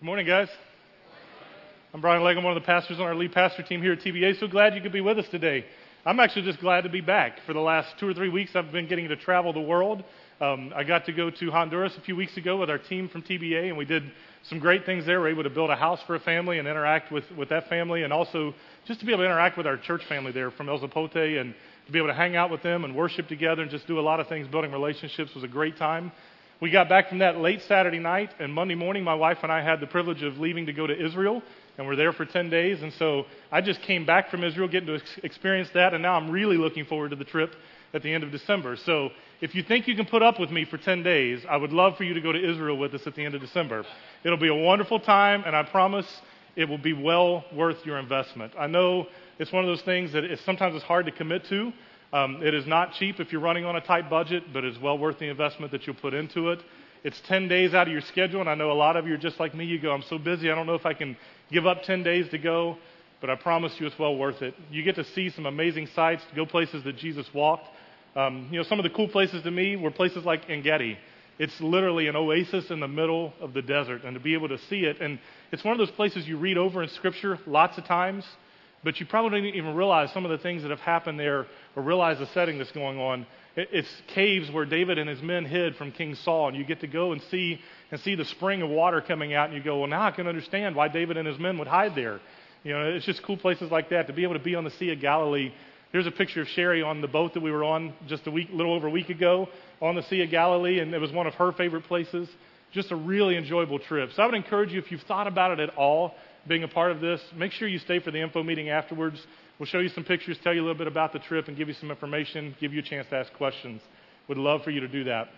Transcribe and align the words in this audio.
Good 0.00 0.06
morning, 0.06 0.26
guys. 0.26 0.48
I'm 1.92 2.00
Brian 2.00 2.24
Legg. 2.24 2.38
I'm 2.38 2.42
one 2.42 2.56
of 2.56 2.62
the 2.62 2.64
pastors 2.64 2.98
on 2.98 3.04
our 3.04 3.14
lead 3.14 3.32
pastor 3.32 3.62
team 3.62 3.82
here 3.82 3.92
at 3.92 4.00
TBA. 4.00 4.40
So 4.40 4.48
glad 4.48 4.74
you 4.74 4.80
could 4.80 4.94
be 4.94 5.02
with 5.02 5.18
us 5.18 5.26
today. 5.30 5.66
I'm 6.06 6.18
actually 6.20 6.46
just 6.46 6.58
glad 6.58 6.84
to 6.84 6.88
be 6.88 7.02
back. 7.02 7.40
For 7.44 7.52
the 7.52 7.60
last 7.60 7.98
two 8.00 8.08
or 8.08 8.14
three 8.14 8.30
weeks, 8.30 8.52
I've 8.54 8.72
been 8.72 8.88
getting 8.88 9.08
to 9.08 9.16
travel 9.16 9.52
the 9.52 9.60
world. 9.60 10.02
Um, 10.40 10.72
I 10.74 10.84
got 10.84 11.04
to 11.04 11.12
go 11.12 11.28
to 11.28 11.50
Honduras 11.50 11.98
a 11.98 12.00
few 12.00 12.16
weeks 12.16 12.38
ago 12.38 12.56
with 12.56 12.70
our 12.70 12.78
team 12.78 13.10
from 13.10 13.20
TBA, 13.20 13.68
and 13.68 13.76
we 13.76 13.84
did 13.84 14.04
some 14.44 14.58
great 14.58 14.86
things 14.86 15.04
there. 15.04 15.18
We 15.18 15.24
were 15.24 15.32
able 15.32 15.42
to 15.42 15.50
build 15.50 15.68
a 15.68 15.76
house 15.76 16.00
for 16.06 16.14
a 16.14 16.20
family 16.20 16.58
and 16.58 16.66
interact 16.66 17.12
with, 17.12 17.24
with 17.36 17.50
that 17.50 17.68
family, 17.68 18.02
and 18.02 18.10
also 18.10 18.54
just 18.86 19.00
to 19.00 19.06
be 19.06 19.12
able 19.12 19.24
to 19.24 19.26
interact 19.26 19.58
with 19.58 19.66
our 19.66 19.76
church 19.76 20.00
family 20.08 20.32
there 20.32 20.50
from 20.50 20.70
El 20.70 20.80
Zapote 20.80 21.38
and 21.38 21.54
to 21.84 21.92
be 21.92 21.98
able 21.98 22.08
to 22.08 22.14
hang 22.14 22.36
out 22.36 22.50
with 22.50 22.62
them 22.62 22.84
and 22.84 22.96
worship 22.96 23.28
together 23.28 23.60
and 23.60 23.70
just 23.70 23.86
do 23.86 23.98
a 23.98 24.00
lot 24.00 24.18
of 24.18 24.28
things. 24.28 24.48
Building 24.48 24.72
relationships 24.72 25.34
was 25.34 25.44
a 25.44 25.48
great 25.48 25.76
time. 25.76 26.10
We 26.60 26.68
got 26.70 26.90
back 26.90 27.08
from 27.08 27.20
that 27.20 27.38
late 27.38 27.62
Saturday 27.62 27.98
night, 27.98 28.34
and 28.38 28.52
Monday 28.52 28.74
morning, 28.74 29.02
my 29.02 29.14
wife 29.14 29.38
and 29.42 29.50
I 29.50 29.62
had 29.62 29.80
the 29.80 29.86
privilege 29.86 30.22
of 30.22 30.38
leaving 30.38 30.66
to 30.66 30.74
go 30.74 30.86
to 30.86 30.94
Israel, 30.94 31.42
and 31.78 31.86
we're 31.86 31.96
there 31.96 32.12
for 32.12 32.26
10 32.26 32.50
days. 32.50 32.82
And 32.82 32.92
so 32.92 33.24
I 33.50 33.62
just 33.62 33.80
came 33.80 34.04
back 34.04 34.30
from 34.30 34.44
Israel, 34.44 34.68
getting 34.68 34.88
to 34.88 34.96
ex- 34.96 35.20
experience 35.22 35.70
that, 35.72 35.94
and 35.94 36.02
now 36.02 36.16
I'm 36.16 36.30
really 36.30 36.58
looking 36.58 36.84
forward 36.84 37.12
to 37.12 37.16
the 37.16 37.24
trip 37.24 37.54
at 37.94 38.02
the 38.02 38.12
end 38.12 38.24
of 38.24 38.30
December. 38.30 38.76
So 38.76 39.08
if 39.40 39.54
you 39.54 39.62
think 39.62 39.88
you 39.88 39.96
can 39.96 40.04
put 40.04 40.22
up 40.22 40.38
with 40.38 40.50
me 40.50 40.66
for 40.66 40.76
10 40.76 41.02
days, 41.02 41.40
I 41.48 41.56
would 41.56 41.72
love 41.72 41.96
for 41.96 42.04
you 42.04 42.12
to 42.12 42.20
go 42.20 42.30
to 42.30 42.50
Israel 42.50 42.76
with 42.76 42.92
us 42.92 43.06
at 43.06 43.14
the 43.14 43.24
end 43.24 43.34
of 43.34 43.40
December. 43.40 43.86
It'll 44.22 44.36
be 44.36 44.48
a 44.48 44.54
wonderful 44.54 45.00
time, 45.00 45.44
and 45.46 45.56
I 45.56 45.62
promise 45.62 46.06
it 46.56 46.68
will 46.68 46.76
be 46.76 46.92
well 46.92 47.42
worth 47.54 47.86
your 47.86 47.98
investment. 47.98 48.52
I 48.58 48.66
know 48.66 49.06
it's 49.38 49.50
one 49.50 49.64
of 49.64 49.68
those 49.68 49.80
things 49.80 50.12
that 50.12 50.24
it's, 50.24 50.44
sometimes 50.44 50.74
it's 50.74 50.84
hard 50.84 51.06
to 51.06 51.12
commit 51.12 51.46
to. 51.46 51.72
Um, 52.12 52.42
it 52.42 52.54
is 52.54 52.66
not 52.66 52.92
cheap 52.94 53.20
if 53.20 53.30
you're 53.30 53.40
running 53.40 53.64
on 53.64 53.76
a 53.76 53.80
tight 53.80 54.10
budget, 54.10 54.52
but 54.52 54.64
it's 54.64 54.78
well 54.80 54.98
worth 54.98 55.18
the 55.18 55.28
investment 55.28 55.70
that 55.72 55.86
you'll 55.86 55.96
put 55.96 56.12
into 56.12 56.50
it. 56.50 56.60
It's 57.04 57.20
10 57.28 57.48
days 57.48 57.72
out 57.72 57.86
of 57.86 57.92
your 57.92 58.02
schedule, 58.02 58.40
and 58.40 58.50
I 58.50 58.54
know 58.54 58.72
a 58.72 58.74
lot 58.74 58.96
of 58.96 59.06
you 59.06 59.14
are 59.14 59.18
just 59.18 59.38
like 59.38 59.54
me. 59.54 59.64
You 59.64 59.80
go, 59.80 59.92
I'm 59.92 60.02
so 60.02 60.18
busy, 60.18 60.50
I 60.50 60.54
don't 60.54 60.66
know 60.66 60.74
if 60.74 60.84
I 60.84 60.92
can 60.92 61.16
give 61.50 61.66
up 61.66 61.82
10 61.84 62.02
days 62.02 62.28
to 62.30 62.38
go, 62.38 62.76
but 63.20 63.30
I 63.30 63.36
promise 63.36 63.72
you 63.78 63.86
it's 63.86 63.98
well 63.98 64.16
worth 64.16 64.42
it. 64.42 64.54
You 64.70 64.82
get 64.82 64.96
to 64.96 65.04
see 65.04 65.30
some 65.30 65.46
amazing 65.46 65.88
sights, 65.94 66.22
go 66.34 66.44
places 66.44 66.82
that 66.84 66.96
Jesus 66.96 67.26
walked. 67.32 67.68
Um, 68.16 68.48
you 68.50 68.58
know, 68.58 68.64
some 68.64 68.78
of 68.78 68.82
the 68.82 68.90
cool 68.90 69.08
places 69.08 69.42
to 69.44 69.50
me 69.50 69.76
were 69.76 69.90
places 69.90 70.24
like 70.24 70.50
Engedi. 70.50 70.98
It's 71.38 71.58
literally 71.60 72.08
an 72.08 72.16
oasis 72.16 72.70
in 72.70 72.80
the 72.80 72.88
middle 72.88 73.32
of 73.40 73.54
the 73.54 73.62
desert, 73.62 74.04
and 74.04 74.14
to 74.14 74.20
be 74.20 74.34
able 74.34 74.48
to 74.48 74.58
see 74.68 74.80
it, 74.80 75.00
and 75.00 75.18
it's 75.52 75.64
one 75.64 75.72
of 75.72 75.78
those 75.78 75.94
places 75.94 76.26
you 76.26 76.36
read 76.36 76.58
over 76.58 76.82
in 76.82 76.88
Scripture 76.90 77.38
lots 77.46 77.78
of 77.78 77.84
times, 77.84 78.24
but 78.82 78.98
you 79.00 79.06
probably 79.06 79.40
didn't 79.40 79.56
even 79.56 79.74
realize 79.74 80.12
some 80.12 80.24
of 80.24 80.30
the 80.30 80.38
things 80.38 80.62
that 80.62 80.70
have 80.70 80.80
happened 80.80 81.18
there 81.18 81.46
or 81.76 81.82
realize 81.82 82.18
the 82.18 82.26
setting 82.26 82.58
that's 82.58 82.72
going 82.72 82.98
on. 82.98 83.26
It's 83.56 83.88
caves 84.08 84.50
where 84.50 84.64
David 84.64 84.98
and 84.98 85.08
his 85.08 85.20
men 85.22 85.44
hid 85.44 85.76
from 85.76 85.92
King 85.92 86.14
Saul, 86.14 86.48
and 86.48 86.56
you 86.56 86.64
get 86.64 86.80
to 86.80 86.86
go 86.86 87.12
and 87.12 87.20
see 87.30 87.60
and 87.90 88.00
see 88.00 88.14
the 88.14 88.24
spring 88.24 88.62
of 88.62 88.70
water 88.70 89.00
coming 89.00 89.34
out, 89.34 89.48
and 89.48 89.56
you 89.56 89.62
go, 89.62 89.80
well, 89.80 89.88
now 89.88 90.02
I 90.02 90.12
can 90.12 90.26
understand 90.26 90.76
why 90.76 90.88
David 90.88 91.16
and 91.16 91.26
his 91.26 91.38
men 91.38 91.58
would 91.58 91.68
hide 91.68 91.94
there. 91.94 92.20
You 92.62 92.72
know, 92.72 92.90
it's 92.90 93.06
just 93.06 93.22
cool 93.22 93.36
places 93.36 93.70
like 93.70 93.90
that 93.90 94.06
to 94.06 94.12
be 94.12 94.22
able 94.22 94.34
to 94.34 94.40
be 94.40 94.54
on 94.54 94.64
the 94.64 94.70
Sea 94.70 94.92
of 94.92 95.00
Galilee 95.00 95.52
Here's 95.92 96.06
a 96.06 96.12
picture 96.12 96.42
of 96.42 96.48
Sherry 96.48 96.82
on 96.82 97.00
the 97.00 97.08
boat 97.08 97.34
that 97.34 97.40
we 97.40 97.50
were 97.50 97.64
on 97.64 97.92
just 98.06 98.24
a 98.28 98.30
week, 98.30 98.50
little 98.52 98.74
over 98.74 98.86
a 98.86 98.90
week 98.90 99.08
ago 99.08 99.48
on 99.82 99.96
the 99.96 100.04
Sea 100.04 100.22
of 100.22 100.30
Galilee, 100.30 100.78
and 100.78 100.94
it 100.94 101.00
was 101.00 101.10
one 101.10 101.26
of 101.26 101.34
her 101.34 101.50
favorite 101.50 101.82
places. 101.82 102.28
Just 102.70 102.92
a 102.92 102.96
really 102.96 103.36
enjoyable 103.36 103.80
trip. 103.80 104.12
So 104.14 104.22
I 104.22 104.26
would 104.26 104.36
encourage 104.36 104.72
you, 104.72 104.78
if 104.78 104.92
you've 104.92 105.02
thought 105.02 105.26
about 105.26 105.58
it 105.58 105.68
at 105.68 105.76
all, 105.76 106.14
being 106.48 106.62
a 106.64 106.68
part 106.68 106.90
of 106.90 107.00
this, 107.00 107.20
make 107.36 107.52
sure 107.52 107.68
you 107.68 107.78
stay 107.78 107.98
for 107.98 108.10
the 108.10 108.20
info 108.20 108.42
meeting 108.42 108.70
afterwards. 108.70 109.24
We'll 109.58 109.66
show 109.66 109.78
you 109.78 109.90
some 109.90 110.04
pictures, 110.04 110.38
tell 110.42 110.54
you 110.54 110.60
a 110.60 110.64
little 110.64 110.78
bit 110.78 110.86
about 110.86 111.12
the 111.12 111.18
trip, 111.18 111.48
and 111.48 111.56
give 111.56 111.68
you 111.68 111.74
some 111.74 111.90
information, 111.90 112.56
give 112.60 112.72
you 112.72 112.80
a 112.80 112.82
chance 112.82 113.06
to 113.10 113.16
ask 113.16 113.32
questions. 113.34 113.82
Would 114.28 114.38
love 114.38 114.62
for 114.62 114.70
you 114.70 114.80
to 114.80 114.88
do 114.88 115.04
that. 115.04 115.28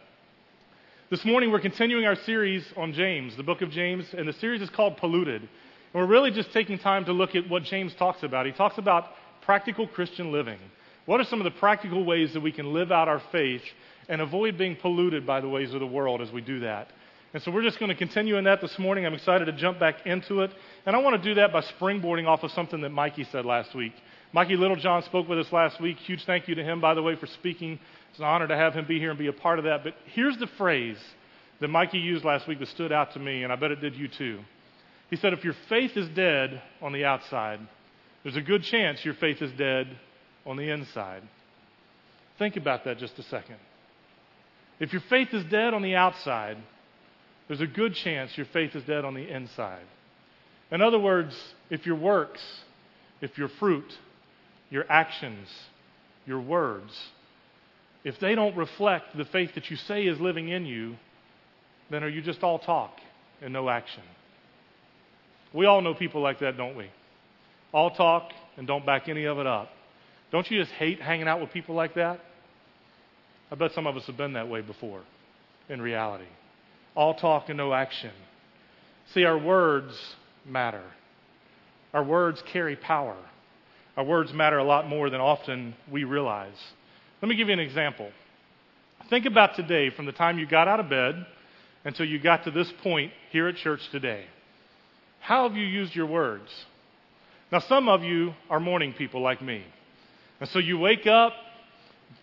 This 1.11 1.25
morning, 1.25 1.51
we're 1.51 1.61
continuing 1.61 2.07
our 2.07 2.15
series 2.15 2.65
on 2.77 2.93
James, 2.93 3.37
the 3.37 3.43
book 3.43 3.61
of 3.61 3.71
James, 3.71 4.07
and 4.17 4.27
the 4.27 4.33
series 4.35 4.63
is 4.63 4.71
called 4.71 4.97
Polluted. 4.97 5.43
And 5.43 5.49
we're 5.95 6.07
really 6.07 6.31
just 6.31 6.53
taking 6.53 6.79
time 6.79 7.05
to 7.07 7.13
look 7.13 7.35
at 7.35 7.49
what 7.51 7.65
James 7.65 7.95
talks 7.99 8.23
about. 8.23 8.47
He 8.47 8.53
talks 8.53 8.79
about 8.79 9.07
practical 9.45 9.87
Christian 9.87 10.33
living. 10.33 10.59
What 11.05 11.21
are 11.21 11.25
some 11.25 11.41
of 11.41 11.45
the 11.45 11.59
practical 11.59 12.05
ways 12.05 12.33
that 12.33 12.41
we 12.41 12.53
can 12.53 12.73
live 12.73 12.93
out 12.93 13.09
our 13.09 13.21
faith 13.33 13.63
and 14.09 14.21
avoid 14.21 14.57
being 14.57 14.77
polluted 14.77 15.27
by 15.27 15.41
the 15.41 15.49
ways 15.49 15.75
of 15.75 15.81
the 15.81 15.87
world 15.87 16.23
as 16.23 16.31
we 16.31 16.41
do 16.41 16.61
that? 16.61 16.89
And 17.35 17.43
so 17.43 17.51
we're 17.51 17.63
just 17.63 17.79
going 17.79 17.89
to 17.89 17.97
continue 17.97 18.37
in 18.37 18.45
that 18.45 18.61
this 18.61 18.79
morning. 18.79 19.07
I'm 19.07 19.15
excited 19.15 19.47
to 19.47 19.53
jump 19.53 19.79
back 19.79 20.07
into 20.07 20.43
it. 20.43 20.51
And 20.85 20.95
I 20.95 20.99
want 20.99 21.23
to 21.23 21.29
do 21.29 21.35
that 21.37 21.53
by 21.53 21.63
springboarding 21.63 22.27
off 22.27 22.43
of 22.43 22.51
something 22.51 22.83
that 22.83 22.91
Mikey 22.91 23.27
said 23.33 23.47
last 23.47 23.75
week. 23.75 23.95
Mikey 24.35 24.57
Littlejohn 24.57 25.03
spoke 25.05 25.29
with 25.29 25.39
us 25.39 25.51
last 25.51 25.81
week. 25.81 25.97
Huge 25.99 26.25
thank 26.27 26.47
you 26.47 26.55
to 26.55 26.65
him, 26.65 26.81
by 26.81 26.93
the 26.95 27.03
way, 27.03 27.17
for 27.17 27.27
speaking. 27.27 27.79
It's 28.11 28.19
an 28.19 28.27
honor 28.27 28.47
to 28.49 28.57
have 28.57 28.75
him 28.75 28.87
be 28.87 28.99
here 28.99 29.11
and 29.11 29.19
be 29.19 29.29
a 29.29 29.33
part 29.33 29.59
of 29.59 29.65
that. 29.65 29.83
But 29.83 29.95
here's 30.15 30.37
the 30.39 30.47
phrase 30.59 30.99
that 31.61 31.69
Mikey 31.69 31.99
used 31.99 32.25
last 32.25 32.47
week 32.47 32.59
that 32.59 32.69
stood 32.69 32.93
out 32.93 33.15
to 33.15 33.19
me, 33.19 33.45
and 33.45 33.53
I 33.53 33.57
bet 33.57 33.71
it 33.71 33.81
did 33.81 33.95
you 33.95 34.09
too. 34.09 34.41
He 35.09 35.17
said, 35.17 35.33
If 35.33 35.45
your 35.45 35.55
faith 35.71 35.97
is 35.97 36.09
dead 36.11 36.61
on 36.83 36.93
the 36.93 37.07
outside, 37.07 37.61
there's 38.23 38.37
a 38.37 38.43
good 38.43 38.63
chance 38.63 39.05
your 39.05 39.15
faith 39.15 39.41
is 39.41 39.53
dead 39.53 39.87
on 40.45 40.57
the 40.57 40.71
inside. 40.71 41.23
Think 42.39 42.57
about 42.57 42.85
that 42.85 42.99
just 42.99 43.19
a 43.19 43.23
second. 43.25 43.57
If 44.81 44.93
your 44.93 45.03
faith 45.09 45.29
is 45.33 45.45
dead 45.45 45.75
on 45.75 45.83
the 45.83 45.95
outside, 45.95 46.57
there's 47.53 47.61
a 47.61 47.67
good 47.67 47.95
chance 47.95 48.31
your 48.35 48.47
faith 48.47 48.75
is 48.75 48.83
dead 48.85 49.05
on 49.05 49.13
the 49.13 49.29
inside. 49.29 49.85
In 50.71 50.81
other 50.81 50.99
words, 50.99 51.37
if 51.69 51.85
your 51.85 51.97
works, 51.97 52.41
if 53.21 53.37
your 53.37 53.51
fruit, 53.61 53.93
your 54.71 54.91
actions, 54.91 55.47
your 56.25 56.41
words, 56.41 56.91
if 58.05 58.19
they 58.21 58.35
don't 58.35 58.57
reflect 58.57 59.15
the 59.19 59.27
faith 59.27 59.51
that 59.55 59.71
you 59.71 59.77
say 59.77 60.07
is 60.07 60.19
living 60.19 60.49
in 60.49 60.65
you, 60.65 60.97
then 61.91 62.03
are 62.03 62.09
you 62.09 62.23
just 62.23 62.43
all 62.43 62.59
talk 62.59 62.97
and 63.43 63.53
no 63.53 63.69
action? 63.69 64.03
We 65.53 65.67
all 65.67 65.83
know 65.83 65.93
people 65.93 66.23
like 66.23 66.41
that, 66.41 66.57
don't 66.57 66.75
we? 66.75 66.89
all 67.75 67.91
talk 67.91 68.31
and 68.57 68.67
don't 68.67 68.85
back 68.87 69.09
any 69.11 69.25
of 69.25 69.39
it 69.39 69.47
up. 69.47 69.69
Don't 70.31 70.51
you 70.51 70.59
just 70.59 70.73
hate 70.73 71.03
hanging 71.03 71.29
out 71.29 71.39
with 71.39 71.51
people 71.53 71.75
like 71.75 71.97
that? 71.97 72.19
I 73.51 73.57
bet 73.57 73.73
some 73.73 73.87
of 73.87 73.95
us 73.95 74.07
have 74.07 74.17
been 74.17 74.33
that 74.33 74.49
way 74.49 74.63
before 74.63 75.03
in 75.69 75.83
reality. 75.83 76.25
All 76.95 77.15
talk 77.15 77.49
and 77.49 77.57
no 77.57 77.73
action. 77.73 78.13
See, 79.15 79.25
our 79.25 79.39
words 79.39 79.95
matter. 80.45 80.85
Our 81.93 82.05
words 82.05 82.43
carry 82.53 82.77
power. 82.77 83.17
Our 83.97 84.05
words 84.05 84.33
matter 84.33 84.59
a 84.59 84.65
lot 84.65 84.89
more 84.89 85.11
than 85.11 85.21
often 85.21 85.75
we 85.91 86.05
realize. 86.05 86.57
Let 87.21 87.29
me 87.29 87.37
give 87.37 87.49
you 87.49 87.55
an 87.55 87.61
example. 87.61 88.11
Think 89.11 89.27
about 89.27 89.55
today 89.57 89.91
from 89.91 90.07
the 90.07 90.13
time 90.13 90.39
you 90.39 90.47
got 90.47 90.69
out 90.69 90.81
of 90.81 90.89
bed 90.89 91.27
until 91.85 92.07
you 92.07 92.19
got 92.19 92.45
to 92.45 92.51
this 92.51 92.73
point 92.83 93.13
here 93.31 93.49
at 93.49 93.57
church 93.57 93.81
today. 93.91 94.25
How 95.21 95.49
have 95.49 95.57
you 95.57 95.67
used 95.67 95.95
your 95.95 96.07
words? 96.07 96.51
Now, 97.51 97.59
some 97.61 97.89
of 97.89 98.03
you 98.03 98.35
are 98.49 98.61
morning 98.61 98.95
people 98.95 99.21
like 99.21 99.43
me. 99.43 99.63
And 100.41 100.49
so 100.49 100.59
you 100.59 100.79
wake 100.79 101.07
up, 101.07 101.35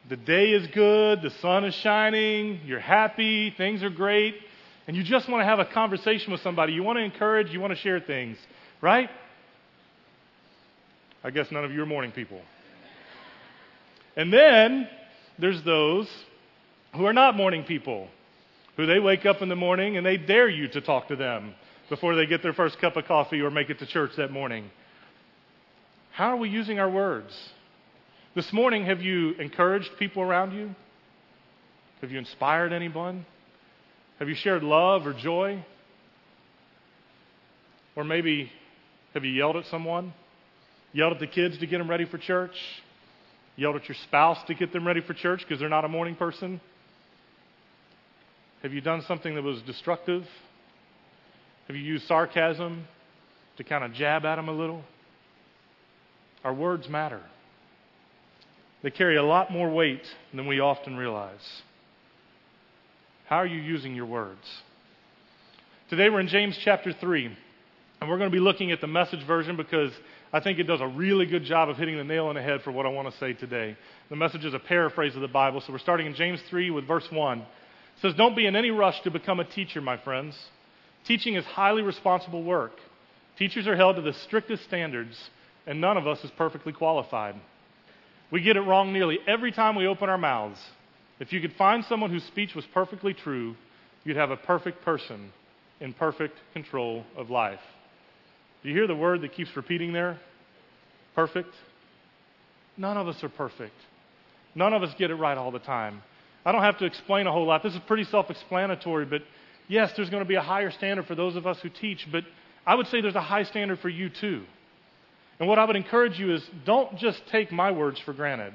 the 0.10 0.18
day 0.18 0.52
is 0.52 0.68
good, 0.68 1.22
the 1.22 1.30
sun 1.42 1.66
is 1.66 1.76
shining, 1.76 2.62
you're 2.66 2.80
happy, 2.80 3.52
things 3.52 3.84
are 3.84 3.90
great, 3.90 4.36
and 4.90 4.98
you 4.98 5.04
just 5.04 5.30
want 5.30 5.40
to 5.42 5.46
have 5.46 5.60
a 5.60 5.66
conversation 5.66 6.32
with 6.32 6.42
somebody. 6.42 6.74
You 6.74 6.82
want 6.82 6.98
to 6.98 7.04
encourage, 7.04 7.52
you 7.52 7.60
want 7.60 7.74
to 7.74 7.80
share 7.80 8.00
things, 8.00 8.38
right? 8.82 9.08
I 11.24 11.30
guess 11.30 11.46
none 11.52 11.64
of 11.64 11.72
you 11.72 11.84
are 11.84 11.86
morning 11.86 12.12
people. 12.12 12.42
And 14.16 14.34
then 14.34 14.90
there's 15.38 15.64
those 15.64 16.10
who 16.96 17.06
are 17.06 17.14
not 17.14 17.38
morning 17.38 17.66
people, 17.66 18.08
who 18.78 18.88
they 18.88 18.98
wake 18.98 19.28
up 19.28 19.44
in 19.44 19.50
the 19.50 19.56
morning 19.56 19.96
and 19.96 20.04
they 20.04 20.18
dare 20.18 20.50
you 20.50 20.68
to 20.70 20.82
talk 20.82 21.10
to 21.10 21.16
them 21.16 21.54
before 21.88 22.16
they 22.16 22.26
get 22.26 22.42
their 22.42 22.54
first 22.54 22.82
cup 22.82 22.98
of 22.98 23.06
coffee 23.06 23.42
or 23.42 23.52
make 23.52 23.70
it 23.70 23.78
to 23.78 23.86
church 23.86 24.14
that 24.18 24.32
morning. 24.32 24.72
How 26.14 26.30
are 26.30 26.38
we 26.38 26.50
using 26.50 26.80
our 26.80 26.90
words? 26.90 27.32
This 28.34 28.52
morning, 28.52 28.86
have 28.86 29.04
you 29.04 29.34
encouraged 29.34 29.92
people 30.00 30.24
around 30.24 30.54
you? 30.54 30.74
Have 32.02 32.10
you 32.10 32.18
inspired 32.18 32.74
anyone? 32.74 33.28
Have 34.20 34.28
you 34.28 34.36
shared 34.36 34.64
love 34.64 35.08
or 35.08 35.14
joy? 35.14 35.64
Or 37.96 38.04
maybe 38.04 38.52
have 39.14 39.24
you 39.26 39.32
yelled 39.32 39.56
at 39.56 39.66
someone? 39.66 40.14
Yelled 40.94 41.14
at 41.14 41.20
the 41.20 41.28
kids 41.28 41.58
to 41.60 41.68
get 41.68 41.78
them 41.78 41.90
ready 41.90 42.06
for 42.06 42.18
church? 42.18 42.56
Yelled 43.56 43.78
at 43.78 43.88
your 43.88 43.96
spouse 44.04 44.38
to 44.48 44.54
get 44.54 44.74
them 44.74 44.86
ready 44.86 45.02
for 45.02 45.14
church 45.14 45.40
because 45.40 45.60
they're 45.60 45.70
not 45.70 45.86
a 45.86 45.90
morning 45.90 46.16
person? 46.16 46.60
Have 48.62 48.74
you 48.74 48.82
done 48.82 49.04
something 49.08 49.36
that 49.36 49.44
was 49.44 49.62
destructive? 49.62 50.24
Have 51.68 51.76
you 51.76 51.82
used 51.82 52.08
sarcasm 52.08 52.86
to 53.58 53.64
kind 53.64 53.84
of 53.84 53.94
jab 53.94 54.26
at 54.26 54.36
them 54.36 54.50
a 54.50 54.54
little? 54.54 54.84
Our 56.44 56.54
words 56.54 56.90
matter. 56.90 57.22
They 58.82 58.92
carry 58.92 59.18
a 59.18 59.24
lot 59.24 59.52
more 59.52 59.70
weight 59.70 60.04
than 60.34 60.48
we 60.48 60.60
often 60.60 60.98
realize. 60.98 61.62
How 63.30 63.36
are 63.36 63.46
you 63.46 63.62
using 63.62 63.94
your 63.94 64.08
words? 64.08 64.42
Today 65.92 66.10
we're 66.10 66.20
in 66.20 66.30
James 66.30 66.58
chapter 66.64 66.92
3, 66.92 67.26
and 68.02 68.10
we're 68.10 68.18
going 68.18 68.32
to 68.32 68.36
be 68.36 68.42
looking 68.42 68.72
at 68.72 68.82
the 68.82 68.88
message 68.88 69.24
version 69.28 69.56
because 69.56 69.92
I 70.34 70.40
think 70.40 70.58
it 70.58 70.64
does 70.64 70.82
a 70.82 70.88
really 70.88 71.28
good 71.28 71.44
job 71.44 71.70
of 71.70 71.78
hitting 71.78 71.96
the 71.96 72.04
nail 72.04 72.26
on 72.26 72.34
the 72.34 72.42
head 72.42 72.64
for 72.64 72.72
what 72.72 72.88
I 72.88 72.90
want 72.90 73.08
to 73.12 73.16
say 73.20 73.34
today. 73.34 73.78
The 74.10 74.16
message 74.16 74.46
is 74.46 74.56
a 74.56 74.60
paraphrase 74.60 75.14
of 75.14 75.22
the 75.22 75.28
Bible, 75.28 75.62
so 75.62 75.72
we're 75.72 75.78
starting 75.78 76.08
in 76.08 76.16
James 76.16 76.42
3 76.50 76.72
with 76.72 76.88
verse 76.88 77.06
1. 77.12 77.38
It 77.38 77.46
says, 78.02 78.16
Don't 78.16 78.36
be 78.36 78.48
in 78.48 78.56
any 78.56 78.72
rush 78.72 79.00
to 79.02 79.12
become 79.12 79.40
a 79.40 79.46
teacher, 79.46 79.80
my 79.80 79.98
friends 79.98 80.36
Teaching 81.06 81.36
is 81.36 81.46
highly 81.46 81.84
responsible 81.84 82.42
work. 82.42 82.74
Teachers 83.38 83.68
are 83.68 83.76
held 83.76 83.98
to 83.98 84.02
the 84.02 84.14
strictest 84.14 84.64
standards, 84.64 85.30
and 85.68 85.80
none 85.80 85.98
of 85.98 86.08
us 86.08 86.24
is 86.24 86.32
perfectly 86.32 86.74
qualified. 86.74 87.36
We 88.32 88.42
get 88.42 88.58
it 88.58 88.62
wrong 88.62 88.92
nearly 88.92 89.20
every 89.28 89.52
time 89.52 89.76
we 89.76 89.86
open 89.86 90.10
our 90.10 90.18
mouths. 90.18 90.60
If 91.20 91.34
you 91.34 91.42
could 91.42 91.54
find 91.54 91.84
someone 91.86 92.12
whose 92.12 92.24
speech 92.24 92.56
was 92.56 92.66
perfectly 92.74 93.14
true, 93.14 93.56
you'd 94.04 94.18
have 94.18 94.32
a 94.32 94.38
perfect 94.38 94.84
person 94.84 95.32
in 95.82 95.94
perfect 95.94 96.38
control 96.54 97.04
of 97.18 97.30
life. 97.30 97.60
Do 98.64 98.70
you 98.70 98.76
hear 98.76 98.88
the 98.88 98.96
word 98.96 99.22
that 99.22 99.34
keeps 99.34 99.56
repeating 99.56 99.94
there? 99.94 100.20
Perfect? 101.16 101.54
None 102.78 102.98
of 102.98 103.08
us 103.08 103.22
are 103.24 103.30
perfect. 103.30 103.76
None 104.56 104.74
of 104.74 104.84
us 104.84 104.94
get 104.98 105.12
it 105.12 105.16
right 105.16 105.38
all 105.38 105.52
the 105.52 105.60
time. 105.60 106.02
I 106.46 106.52
don't 106.52 106.64
have 106.64 106.80
to 106.80 106.86
explain 106.86 107.28
a 107.28 107.32
whole 107.32 107.46
lot. 107.46 107.64
This 107.64 107.74
is 107.74 107.80
pretty 107.88 108.06
self 108.06 108.30
explanatory, 108.30 109.06
but 109.06 109.22
yes, 109.68 109.92
there's 109.96 110.10
going 110.10 110.24
to 110.24 110.28
be 110.28 110.36
a 110.36 110.42
higher 110.42 110.72
standard 110.72 111.06
for 111.06 111.16
those 111.16 111.36
of 111.36 111.46
us 111.46 111.60
who 111.62 111.70
teach, 111.70 112.08
but 112.12 112.24
I 112.66 112.76
would 112.76 112.88
say 112.88 113.02
there's 113.02 113.16
a 113.16 113.22
high 113.22 113.44
standard 113.44 113.80
for 113.80 113.90
you 113.90 114.10
too. 114.10 114.44
And 115.40 115.48
what 115.48 115.60
I 115.60 115.66
would 115.66 115.76
encourage 115.76 116.20
you 116.20 116.34
is 116.34 116.46
don't 116.66 116.98
just 116.98 117.22
take 117.32 117.52
my 117.52 117.72
words 117.72 118.00
for 118.00 118.14
granted. 118.14 118.54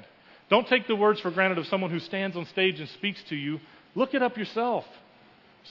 Don't 0.49 0.67
take 0.67 0.87
the 0.87 0.95
words 0.95 1.19
for 1.19 1.31
granted 1.31 1.57
of 1.57 1.65
someone 1.67 1.89
who 1.89 1.99
stands 1.99 2.37
on 2.37 2.45
stage 2.45 2.79
and 2.79 2.87
speaks 2.89 3.21
to 3.29 3.35
you. 3.35 3.59
Look 3.95 4.13
it 4.13 4.21
up 4.21 4.37
yourself. 4.37 4.85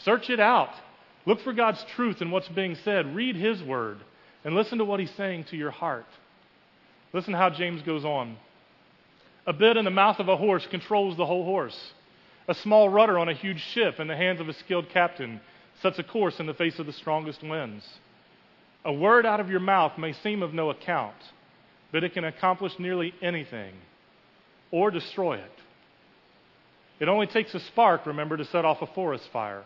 Search 0.02 0.30
it 0.30 0.40
out. 0.40 0.70
Look 1.26 1.40
for 1.42 1.52
God's 1.52 1.82
truth 1.94 2.20
in 2.20 2.30
what's 2.30 2.48
being 2.48 2.76
said. 2.84 3.14
Read 3.14 3.36
His 3.36 3.62
word 3.62 3.98
and 4.44 4.54
listen 4.54 4.78
to 4.78 4.84
what 4.84 5.00
He's 5.00 5.14
saying 5.16 5.44
to 5.50 5.56
your 5.56 5.70
heart. 5.70 6.06
Listen 7.12 7.34
how 7.34 7.50
James 7.50 7.82
goes 7.82 8.04
on. 8.04 8.36
A 9.46 9.52
bit 9.52 9.76
in 9.76 9.84
the 9.84 9.90
mouth 9.90 10.18
of 10.18 10.28
a 10.28 10.36
horse 10.36 10.66
controls 10.70 11.16
the 11.16 11.26
whole 11.26 11.44
horse. 11.44 11.92
A 12.48 12.54
small 12.54 12.88
rudder 12.88 13.18
on 13.18 13.28
a 13.28 13.34
huge 13.34 13.60
ship 13.72 14.00
in 14.00 14.08
the 14.08 14.16
hands 14.16 14.40
of 14.40 14.48
a 14.48 14.54
skilled 14.54 14.90
captain 14.92 15.40
sets 15.80 15.98
a 15.98 16.02
course 16.02 16.40
in 16.40 16.46
the 16.46 16.54
face 16.54 16.78
of 16.78 16.86
the 16.86 16.92
strongest 16.92 17.42
winds. 17.42 17.86
A 18.84 18.92
word 18.92 19.24
out 19.24 19.40
of 19.40 19.48
your 19.48 19.60
mouth 19.60 19.96
may 19.96 20.12
seem 20.12 20.42
of 20.42 20.52
no 20.52 20.70
account, 20.70 21.14
but 21.92 22.04
it 22.04 22.12
can 22.12 22.24
accomplish 22.24 22.72
nearly 22.78 23.14
anything 23.22 23.74
or 24.74 24.90
destroy 24.90 25.36
it. 25.36 25.52
It 26.98 27.08
only 27.08 27.28
takes 27.28 27.54
a 27.54 27.60
spark, 27.60 28.06
remember, 28.06 28.36
to 28.36 28.44
set 28.44 28.64
off 28.64 28.82
a 28.82 28.92
forest 28.92 29.22
fire. 29.32 29.62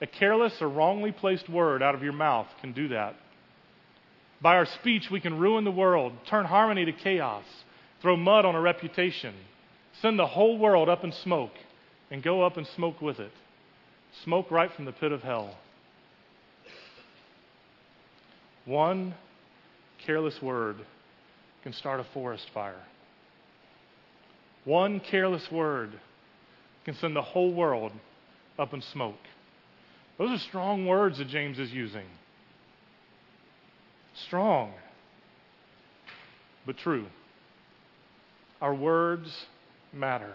A 0.00 0.06
careless 0.06 0.54
or 0.60 0.68
wrongly 0.68 1.10
placed 1.10 1.48
word 1.48 1.82
out 1.82 1.96
of 1.96 2.04
your 2.04 2.12
mouth 2.12 2.46
can 2.60 2.72
do 2.72 2.86
that. 2.88 3.16
By 4.40 4.54
our 4.54 4.66
speech, 4.66 5.08
we 5.10 5.18
can 5.18 5.40
ruin 5.40 5.64
the 5.64 5.72
world, 5.72 6.12
turn 6.30 6.44
harmony 6.44 6.84
to 6.84 6.92
chaos, 6.92 7.42
throw 8.00 8.16
mud 8.16 8.44
on 8.44 8.54
a 8.54 8.60
reputation, 8.60 9.34
send 10.00 10.20
the 10.20 10.26
whole 10.26 10.56
world 10.56 10.88
up 10.88 11.02
in 11.02 11.10
smoke, 11.24 11.54
and 12.08 12.22
go 12.22 12.42
up 12.42 12.56
in 12.56 12.64
smoke 12.76 13.02
with 13.02 13.18
it. 13.18 13.32
Smoke 14.22 14.52
right 14.52 14.70
from 14.76 14.84
the 14.84 14.92
pit 14.92 15.10
of 15.10 15.22
hell. 15.22 15.56
One 18.66 19.14
careless 20.06 20.40
word 20.40 20.76
can 21.64 21.72
start 21.72 21.98
a 21.98 22.06
forest 22.14 22.46
fire. 22.54 22.84
One 24.64 25.00
careless 25.00 25.50
word 25.50 25.92
can 26.84 26.94
send 26.96 27.16
the 27.16 27.22
whole 27.22 27.52
world 27.52 27.92
up 28.58 28.74
in 28.74 28.82
smoke. 28.92 29.16
Those 30.18 30.30
are 30.30 30.38
strong 30.48 30.86
words 30.86 31.18
that 31.18 31.28
James 31.28 31.58
is 31.58 31.72
using. 31.72 32.06
Strong, 34.26 34.72
but 36.66 36.76
true. 36.78 37.06
Our 38.60 38.74
words 38.74 39.28
matter. 39.92 40.34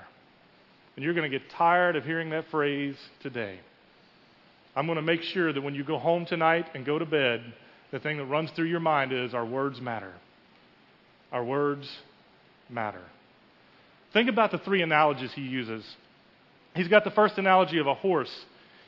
And 0.95 1.06
you're 1.06 1.13
going 1.13 1.29
to 1.29 1.39
get 1.39 1.50
tired 1.51 1.95
of 1.95 2.03
hearing 2.03 2.31
that 2.31 2.50
phrase 2.50 2.95
today. 3.21 3.59
I'm 4.75 4.88
going 4.88 4.97
to 4.97 5.01
make 5.01 5.21
sure 5.21 5.53
that 5.53 5.62
when 5.62 5.75
you 5.75 5.83
go 5.83 5.97
home 5.97 6.25
tonight 6.25 6.65
and 6.74 6.85
go 6.85 7.00
to 7.00 7.06
bed, 7.06 7.53
the 7.91 8.00
thing 8.00 8.18
that 8.18 8.25
runs 8.25 8.51
through 8.51 8.65
your 8.65 8.79
mind 8.79 9.13
is 9.13 9.33
our 9.33 9.45
words 9.45 9.79
matter. 9.79 10.13
Our 11.31 11.45
words 11.45 11.88
matter. 12.69 13.03
Think 14.17 14.29
about 14.29 14.49
the 14.49 14.57
three 14.57 14.81
analogies 14.81 15.31
he 15.35 15.43
uses. 15.43 15.85
He's 16.73 16.87
got 16.87 17.03
the 17.03 17.11
first 17.11 17.37
analogy 17.37 17.77
of 17.77 17.85
a 17.85 17.93
horse 17.93 18.31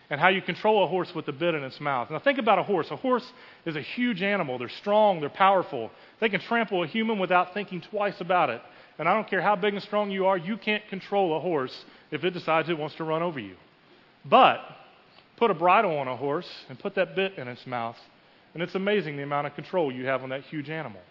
and 0.10 0.20
how 0.20 0.30
you 0.30 0.42
control 0.42 0.84
a 0.84 0.88
horse 0.88 1.14
with 1.14 1.28
the 1.28 1.32
bit 1.32 1.54
in 1.54 1.64
its 1.64 1.80
mouth. 1.80 2.10
Now, 2.10 2.18
think 2.18 2.40
about 2.40 2.58
a 2.58 2.64
horse. 2.64 2.88
A 2.90 2.96
horse 2.96 3.32
is 3.64 3.76
a 3.76 3.82
huge 3.82 4.24
animal. 4.24 4.58
They're 4.58 4.70
strong, 4.82 5.20
they're 5.20 5.30
powerful. 5.30 5.92
They 6.20 6.30
can 6.30 6.42
trample 6.42 6.82
a 6.82 6.88
human 6.88 7.20
without 7.20 7.54
thinking 7.54 7.80
twice 7.92 8.20
about 8.20 8.50
it. 8.50 8.60
And 8.98 9.08
I 9.08 9.14
don't 9.14 9.30
care 9.30 9.40
how 9.40 9.56
big 9.56 9.76
and 9.76 9.84
strong 9.84 10.10
you 10.10 10.26
are, 10.26 10.36
you 10.36 10.58
can't 10.58 10.82
control 10.90 11.38
a 11.38 11.40
horse 11.40 11.86
if 12.10 12.24
it 12.24 12.32
decides 12.32 12.68
it 12.68 12.80
wants 12.80 12.96
to 12.96 13.04
run 13.04 13.22
over 13.22 13.40
you. 13.40 13.56
But 14.26 14.62
put 15.38 15.52
a 15.52 15.54
bridle 15.54 15.96
on 16.00 16.08
a 16.08 16.18
horse 16.18 16.50
and 16.70 16.80
put 16.80 16.96
that 16.96 17.16
bit 17.16 17.38
in 17.38 17.48
its 17.48 17.68
mouth, 17.68 17.98
and 18.56 18.64
it's 18.64 18.74
amazing 18.74 19.16
the 19.16 19.22
amount 19.22 19.46
of 19.46 19.54
control 19.54 19.92
you 19.92 20.08
have 20.08 20.24
on 20.24 20.30
that 20.30 20.42
huge 20.46 20.72
animal. 20.72 21.02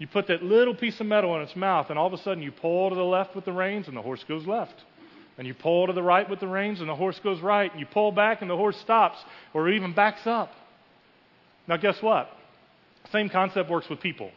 You 0.00 0.06
put 0.06 0.28
that 0.28 0.42
little 0.42 0.74
piece 0.74 0.98
of 0.98 1.06
metal 1.06 1.36
in 1.36 1.42
its 1.42 1.54
mouth, 1.54 1.90
and 1.90 1.98
all 1.98 2.06
of 2.06 2.14
a 2.14 2.22
sudden 2.22 2.42
you 2.42 2.50
pull 2.50 2.88
to 2.88 2.96
the 2.96 3.04
left 3.04 3.36
with 3.36 3.44
the 3.44 3.52
reins, 3.52 3.86
and 3.86 3.94
the 3.94 4.00
horse 4.00 4.24
goes 4.26 4.46
left. 4.46 4.74
And 5.36 5.46
you 5.46 5.52
pull 5.52 5.88
to 5.88 5.92
the 5.92 6.02
right 6.02 6.28
with 6.28 6.40
the 6.40 6.48
reins, 6.48 6.80
and 6.80 6.88
the 6.88 6.96
horse 6.96 7.20
goes 7.22 7.38
right. 7.42 7.70
And 7.70 7.78
you 7.78 7.84
pull 7.84 8.10
back, 8.10 8.40
and 8.40 8.50
the 8.50 8.56
horse 8.56 8.78
stops, 8.78 9.18
or 9.52 9.68
even 9.68 9.92
backs 9.92 10.26
up. 10.26 10.52
Now, 11.68 11.76
guess 11.76 12.00
what? 12.00 12.30
Same 13.12 13.28
concept 13.28 13.68
works 13.68 13.90
with 13.90 14.00
people. 14.00 14.30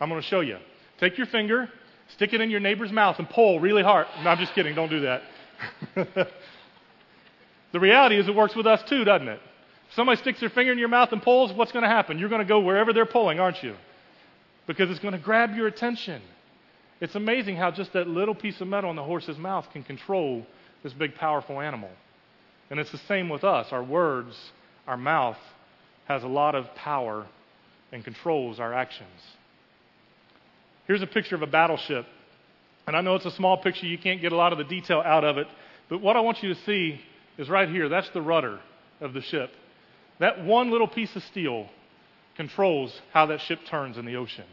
I'm 0.00 0.08
going 0.08 0.20
to 0.20 0.26
show 0.26 0.40
you. 0.40 0.58
Take 0.98 1.16
your 1.16 1.28
finger, 1.28 1.68
stick 2.08 2.32
it 2.32 2.40
in 2.40 2.50
your 2.50 2.58
neighbor's 2.58 2.90
mouth, 2.90 3.20
and 3.20 3.30
pull 3.30 3.60
really 3.60 3.84
hard. 3.84 4.08
No, 4.24 4.30
I'm 4.30 4.38
just 4.38 4.52
kidding. 4.52 4.74
Don't 4.74 4.90
do 4.90 5.02
that. 5.02 5.22
the 7.72 7.78
reality 7.78 8.18
is, 8.18 8.26
it 8.26 8.34
works 8.34 8.56
with 8.56 8.66
us 8.66 8.82
too, 8.88 9.04
doesn't 9.04 9.28
it? 9.28 9.38
If 9.90 9.94
somebody 9.94 10.20
sticks 10.20 10.40
their 10.40 10.50
finger 10.50 10.72
in 10.72 10.78
your 10.78 10.88
mouth 10.88 11.12
and 11.12 11.22
pulls, 11.22 11.52
what's 11.52 11.70
going 11.70 11.84
to 11.84 11.88
happen? 11.88 12.18
You're 12.18 12.28
going 12.28 12.42
to 12.42 12.48
go 12.48 12.58
wherever 12.58 12.92
they're 12.92 13.06
pulling, 13.06 13.38
aren't 13.38 13.62
you? 13.62 13.76
Because 14.66 14.90
it's 14.90 15.00
going 15.00 15.12
to 15.12 15.20
grab 15.20 15.54
your 15.54 15.66
attention. 15.66 16.22
It's 17.00 17.14
amazing 17.14 17.56
how 17.56 17.70
just 17.70 17.92
that 17.94 18.06
little 18.06 18.34
piece 18.34 18.60
of 18.60 18.68
metal 18.68 18.90
in 18.90 18.96
the 18.96 19.02
horse's 19.02 19.38
mouth 19.38 19.66
can 19.72 19.82
control 19.82 20.46
this 20.82 20.92
big, 20.92 21.14
powerful 21.14 21.60
animal. 21.60 21.90
And 22.70 22.78
it's 22.78 22.92
the 22.92 23.00
same 23.08 23.28
with 23.28 23.44
us. 23.44 23.68
Our 23.72 23.82
words, 23.82 24.34
our 24.86 24.96
mouth, 24.96 25.38
has 26.06 26.22
a 26.22 26.28
lot 26.28 26.54
of 26.54 26.72
power 26.74 27.26
and 27.92 28.04
controls 28.04 28.60
our 28.60 28.72
actions. 28.72 29.08
Here's 30.86 31.02
a 31.02 31.06
picture 31.06 31.34
of 31.34 31.42
a 31.42 31.46
battleship. 31.46 32.06
And 32.86 32.96
I 32.96 33.00
know 33.00 33.14
it's 33.14 33.26
a 33.26 33.30
small 33.32 33.58
picture, 33.58 33.86
you 33.86 33.98
can't 33.98 34.20
get 34.20 34.32
a 34.32 34.36
lot 34.36 34.52
of 34.52 34.58
the 34.58 34.64
detail 34.64 35.00
out 35.04 35.24
of 35.24 35.38
it. 35.38 35.46
But 35.88 36.00
what 36.00 36.16
I 36.16 36.20
want 36.20 36.42
you 36.42 36.54
to 36.54 36.60
see 36.62 37.00
is 37.38 37.48
right 37.48 37.68
here. 37.68 37.88
That's 37.88 38.08
the 38.10 38.22
rudder 38.22 38.60
of 39.00 39.12
the 39.12 39.20
ship. 39.20 39.50
That 40.18 40.44
one 40.44 40.70
little 40.70 40.88
piece 40.88 41.14
of 41.14 41.22
steel 41.24 41.68
controls 42.36 42.98
how 43.12 43.26
that 43.26 43.40
ship 43.42 43.60
turns 43.68 43.98
in 43.98 44.04
the 44.04 44.16
ocean. 44.16 44.44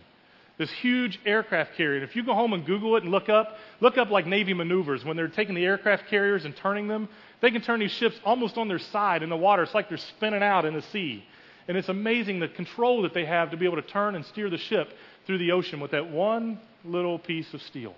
This 0.58 0.72
huge 0.72 1.18
aircraft 1.26 1.78
carrier. 1.78 2.04
If 2.04 2.18
you 2.18 2.26
go 2.26 2.34
home 2.34 2.52
and 2.52 2.66
Google 2.66 2.98
it 2.98 3.04
and 3.04 3.12
look 3.12 3.30
up, 3.30 3.56
look 3.80 3.98
up 3.98 4.10
like 4.10 4.28
Navy 4.28 4.54
maneuvers 4.54 5.06
when 5.06 5.16
they're 5.16 5.30
taking 5.30 5.56
the 5.56 5.64
aircraft 5.64 6.10
carriers 6.10 6.44
and 6.44 6.54
turning 6.58 6.90
them. 6.90 7.08
They 7.40 7.50
can 7.50 7.62
turn 7.62 7.80
these 7.80 7.94
ships 7.94 8.20
almost 8.26 8.58
on 8.58 8.68
their 8.68 8.80
side 8.80 9.24
in 9.24 9.30
the 9.30 9.38
water. 9.38 9.64
It's 9.64 9.74
like 9.74 9.88
they're 9.88 9.98
spinning 9.98 10.44
out 10.44 10.66
in 10.66 10.74
the 10.74 10.82
sea. 10.82 11.24
And 11.70 11.78
it's 11.78 11.88
amazing 11.88 12.40
the 12.40 12.50
control 12.50 13.04
that 13.04 13.14
they 13.14 13.26
have 13.26 13.52
to 13.52 13.58
be 13.58 13.66
able 13.66 13.78
to 13.78 13.88
turn 13.88 14.16
and 14.16 14.26
steer 14.26 14.50
the 14.50 14.58
ship 14.58 14.90
through 15.26 15.38
the 15.38 15.52
ocean 15.52 15.80
with 15.80 15.92
that 15.92 16.10
one 16.10 16.60
little 16.84 17.20
piece 17.20 17.54
of 17.54 17.62
steel 17.62 17.96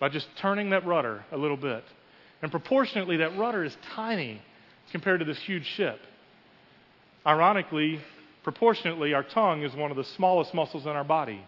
by 0.00 0.08
just 0.08 0.26
turning 0.38 0.70
that 0.70 0.84
rudder 0.84 1.24
a 1.30 1.36
little 1.36 1.56
bit. 1.56 1.84
And 2.42 2.50
proportionately, 2.50 3.18
that 3.18 3.36
rudder 3.36 3.62
is 3.62 3.76
tiny 3.94 4.40
compared 4.90 5.20
to 5.20 5.24
this 5.24 5.38
huge 5.38 5.66
ship. 5.66 6.00
Ironically, 7.26 8.00
Proportionately, 8.44 9.14
our 9.14 9.22
tongue 9.22 9.62
is 9.62 9.74
one 9.74 9.90
of 9.90 9.96
the 9.96 10.04
smallest 10.04 10.54
muscles 10.54 10.84
in 10.84 10.90
our 10.92 11.04
body, 11.04 11.44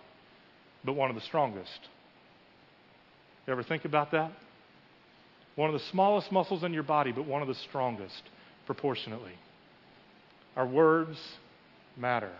but 0.85 0.95
one 0.95 1.11
of 1.11 1.17
the 1.17 1.23
strongest. 1.23 1.89
You 3.47 3.53
ever 3.53 3.63
think 3.63 3.85
about 3.85 4.11
that? 4.13 4.33
One 5.57 5.69
of 5.69 5.75
the 5.75 5.87
smallest 5.91 6.31
muscles 6.31 6.63
in 6.63 6.73
your 6.73 6.83
body, 6.83 7.13
but 7.13 7.27
one 7.27 7.43
of 7.43 7.49
the 7.49 7.55
strongest, 7.55 8.23
proportionately. 8.67 9.33
Our 10.57 10.67
words 10.67 11.19
matter, 11.97 12.33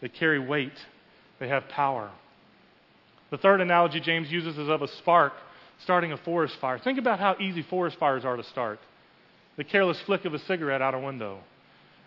they 0.00 0.08
carry 0.08 0.38
weight, 0.38 0.72
they 1.38 1.48
have 1.48 1.68
power. 1.68 2.10
The 3.30 3.38
third 3.38 3.60
analogy 3.60 4.00
James 4.00 4.30
uses 4.30 4.58
is 4.58 4.68
of 4.68 4.82
a 4.82 4.88
spark 4.88 5.32
starting 5.84 6.12
a 6.12 6.16
forest 6.18 6.56
fire. 6.60 6.78
Think 6.78 6.98
about 6.98 7.18
how 7.18 7.36
easy 7.40 7.62
forest 7.62 7.96
fires 7.98 8.24
are 8.24 8.36
to 8.36 8.44
start. 8.44 8.78
The 9.56 9.64
careless 9.64 10.00
flick 10.06 10.24
of 10.24 10.34
a 10.34 10.38
cigarette 10.40 10.82
out 10.82 10.94
a 10.94 10.98
window 10.98 11.40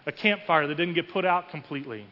a 0.05 0.11
campfire 0.11 0.67
that 0.67 0.75
didn't 0.75 0.95
get 0.95 1.09
put 1.09 1.25
out 1.25 1.49
completely. 1.49 2.05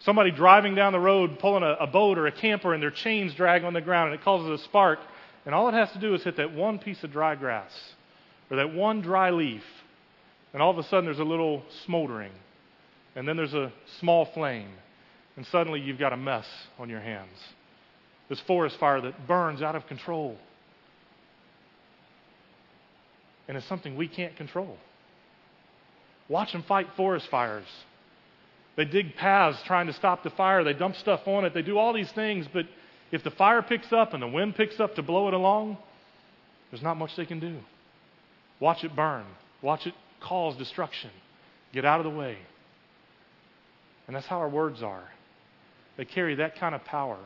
Somebody 0.00 0.30
driving 0.30 0.74
down 0.74 0.92
the 0.92 1.00
road 1.00 1.38
pulling 1.38 1.62
a, 1.62 1.72
a 1.80 1.86
boat 1.86 2.18
or 2.18 2.26
a 2.26 2.32
camper 2.32 2.74
and 2.74 2.82
their 2.82 2.90
chains 2.90 3.34
drag 3.34 3.64
on 3.64 3.72
the 3.72 3.80
ground 3.80 4.12
and 4.12 4.20
it 4.20 4.24
causes 4.24 4.60
a 4.60 4.62
spark. 4.64 4.98
And 5.46 5.54
all 5.54 5.68
it 5.68 5.74
has 5.74 5.90
to 5.92 6.00
do 6.00 6.14
is 6.14 6.22
hit 6.22 6.36
that 6.36 6.52
one 6.52 6.78
piece 6.78 7.02
of 7.04 7.12
dry 7.12 7.34
grass 7.34 7.72
or 8.50 8.58
that 8.58 8.74
one 8.74 9.00
dry 9.00 9.30
leaf. 9.30 9.62
And 10.52 10.62
all 10.62 10.70
of 10.70 10.78
a 10.78 10.82
sudden 10.84 11.06
there's 11.06 11.18
a 11.18 11.24
little 11.24 11.62
smoldering. 11.86 12.32
And 13.16 13.26
then 13.26 13.36
there's 13.36 13.54
a 13.54 13.72
small 14.00 14.28
flame. 14.34 14.70
And 15.36 15.46
suddenly 15.46 15.80
you've 15.80 15.98
got 15.98 16.12
a 16.12 16.16
mess 16.16 16.46
on 16.78 16.88
your 16.88 17.00
hands. 17.00 17.36
This 18.28 18.40
forest 18.46 18.76
fire 18.78 19.00
that 19.00 19.26
burns 19.26 19.62
out 19.62 19.74
of 19.74 19.86
control. 19.86 20.36
And 23.48 23.56
it's 23.56 23.68
something 23.68 23.96
we 23.96 24.08
can't 24.08 24.36
control. 24.36 24.76
Watch 26.28 26.52
them 26.52 26.64
fight 26.66 26.86
forest 26.96 27.28
fires. 27.30 27.66
They 28.76 28.84
dig 28.84 29.14
paths 29.16 29.58
trying 29.66 29.86
to 29.86 29.92
stop 29.92 30.22
the 30.22 30.30
fire. 30.30 30.64
They 30.64 30.72
dump 30.72 30.96
stuff 30.96 31.20
on 31.26 31.44
it. 31.44 31.54
They 31.54 31.62
do 31.62 31.78
all 31.78 31.92
these 31.92 32.10
things, 32.12 32.46
but 32.52 32.66
if 33.12 33.22
the 33.22 33.30
fire 33.30 33.62
picks 33.62 33.92
up 33.92 34.14
and 34.14 34.22
the 34.22 34.28
wind 34.28 34.56
picks 34.56 34.80
up 34.80 34.96
to 34.96 35.02
blow 35.02 35.28
it 35.28 35.34
along, 35.34 35.76
there's 36.70 36.82
not 36.82 36.96
much 36.96 37.10
they 37.16 37.26
can 37.26 37.38
do. 37.38 37.58
Watch 38.58 38.82
it 38.82 38.96
burn. 38.96 39.24
Watch 39.62 39.86
it 39.86 39.94
cause 40.20 40.56
destruction. 40.56 41.10
Get 41.72 41.84
out 41.84 42.00
of 42.00 42.04
the 42.04 42.18
way. 42.18 42.36
And 44.06 44.16
that's 44.16 44.26
how 44.26 44.38
our 44.38 44.48
words 44.48 44.82
are. 44.82 45.04
They 45.96 46.04
carry 46.04 46.34
that 46.36 46.58
kind 46.58 46.74
of 46.74 46.84
power. 46.84 47.18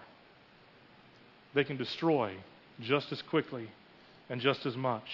They 1.55 1.65
can 1.65 1.77
destroy 1.77 2.35
just 2.83 3.11
as 3.11 3.23
quickly 3.23 3.69
and 4.29 4.41
just 4.41 4.67
as 4.67 4.77
much. 4.77 5.07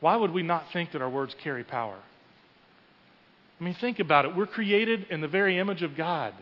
Why 0.00 0.16
would 0.16 0.32
we 0.32 0.42
not 0.42 0.72
think 0.72 0.92
that 0.92 1.02
our 1.02 1.10
words 1.10 1.34
carry 1.42 1.64
power? 1.64 1.98
I 3.60 3.64
mean, 3.64 3.74
think 3.74 4.00
about 4.00 4.24
it. 4.24 4.36
We're 4.36 4.46
created 4.46 5.06
in 5.10 5.20
the 5.20 5.28
very 5.28 5.58
image 5.58 5.82
of 5.82 5.96
God. 5.96 6.34